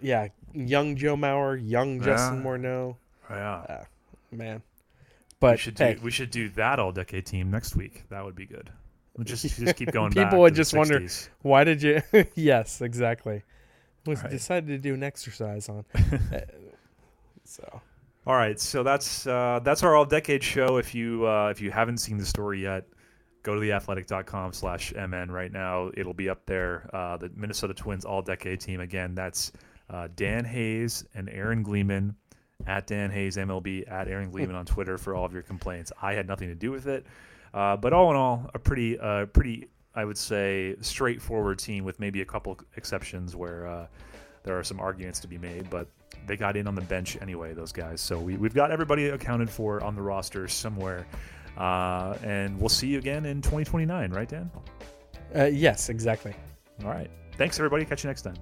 Yeah, 0.00 0.28
young 0.52 0.96
Joe 0.96 1.16
Mauer, 1.16 1.56
young 1.62 2.00
Justin 2.02 2.38
Yeah. 2.38 2.42
Morneau. 2.44 2.96
Yeah. 3.30 3.84
Man. 4.30 4.56
we 4.56 4.62
But 5.40 5.58
should 5.58 5.78
hey, 5.78 5.94
do 5.94 6.00
we 6.02 6.10
should 6.10 6.30
do 6.30 6.48
that 6.50 6.78
all 6.78 6.92
decade 6.92 7.26
team 7.26 7.50
next 7.50 7.76
week. 7.76 8.04
That 8.10 8.24
would 8.24 8.34
be 8.36 8.46
good. 8.46 8.70
We'll 9.16 9.24
just 9.24 9.44
just 9.58 9.76
keep 9.76 9.90
going. 9.92 10.12
back 10.12 10.26
People 10.26 10.40
would 10.40 10.54
just 10.54 10.74
wonder- 10.74 11.06
why 11.42 11.64
did 11.64 11.82
you? 11.82 12.02
yes, 12.34 12.80
exactly. 12.80 13.42
Was 14.06 14.22
Right. 14.22 14.30
decided 14.30 14.68
to 14.68 14.78
do 14.78 14.94
an 14.94 15.02
exercise 15.02 15.68
on. 15.68 15.84
Uh, 15.94 16.40
so 17.44 17.80
All 18.26 18.34
right, 18.36 18.58
so 18.60 18.82
that's 18.82 19.26
uh, 19.26 19.60
that's 19.64 19.82
our 19.82 19.94
all 19.96 20.04
decade 20.04 20.42
show. 20.42 20.76
If 20.76 20.94
you 20.94 21.26
uh, 21.26 21.48
if 21.50 21.60
you 21.60 21.70
haven't 21.70 21.98
seen 21.98 22.18
the 22.18 22.26
story 22.26 22.62
yet, 22.62 22.84
go 23.42 23.54
to 23.54 23.60
theathletic.com 23.60 24.52
slash 24.52 24.92
mn 24.94 25.30
right 25.30 25.50
now. 25.52 25.90
It'll 25.94 26.14
be 26.14 26.28
up 26.28 26.44
there. 26.46 26.88
Uh, 26.92 27.16
the 27.16 27.30
Minnesota 27.34 27.74
Twins 27.74 28.04
all 28.04 28.22
decade 28.22 28.60
team 28.60 28.80
again. 28.80 29.14
That's 29.14 29.52
uh, 29.90 30.08
Dan 30.14 30.44
Hayes 30.44 31.04
and 31.14 31.28
Aaron 31.28 31.62
Gleeman 31.62 32.14
at 32.66 32.86
Dan 32.86 33.10
Hayes 33.10 33.36
MLB 33.36 33.90
at 33.90 34.08
Aaron 34.08 34.30
Gleeman 34.30 34.56
on 34.56 34.66
Twitter 34.66 34.98
for 34.98 35.14
all 35.14 35.24
of 35.24 35.32
your 35.32 35.42
complaints. 35.42 35.92
I 36.00 36.14
had 36.14 36.26
nothing 36.26 36.48
to 36.48 36.54
do 36.54 36.70
with 36.70 36.86
it, 36.86 37.06
uh, 37.54 37.76
but 37.76 37.92
all 37.92 38.10
in 38.10 38.16
all, 38.16 38.50
a 38.54 38.58
pretty 38.58 38.98
uh, 38.98 39.26
pretty 39.26 39.68
I 39.94 40.04
would 40.04 40.18
say 40.18 40.76
straightforward 40.80 41.58
team 41.58 41.84
with 41.84 41.98
maybe 41.98 42.20
a 42.20 42.24
couple 42.24 42.58
exceptions 42.76 43.34
where 43.34 43.66
uh, 43.66 43.86
there 44.44 44.58
are 44.58 44.62
some 44.62 44.78
arguments 44.78 45.20
to 45.20 45.28
be 45.28 45.38
made, 45.38 45.70
but 45.70 45.88
they 46.26 46.36
got 46.36 46.56
in 46.56 46.66
on 46.66 46.74
the 46.74 46.82
bench 46.82 47.16
anyway, 47.22 47.54
those 47.54 47.72
guys. 47.72 48.00
So 48.00 48.18
we, 48.18 48.36
we've 48.36 48.54
got 48.54 48.70
everybody 48.70 49.08
accounted 49.08 49.48
for 49.48 49.82
on 49.82 49.94
the 49.94 50.02
roster 50.02 50.48
somewhere. 50.48 51.06
Uh, 51.56 52.16
and 52.22 52.58
we'll 52.60 52.68
see 52.68 52.88
you 52.88 52.98
again 52.98 53.24
in 53.24 53.40
2029, 53.40 54.12
right, 54.12 54.28
Dan? 54.28 54.50
uh, 55.34 55.44
yes, 55.44 55.88
exactly. 55.88 56.34
All 56.84 56.90
right. 56.90 57.10
Thanks, 57.38 57.58
everybody. 57.58 57.84
Catch 57.86 58.04
you 58.04 58.08
next 58.08 58.22
time. 58.22 58.36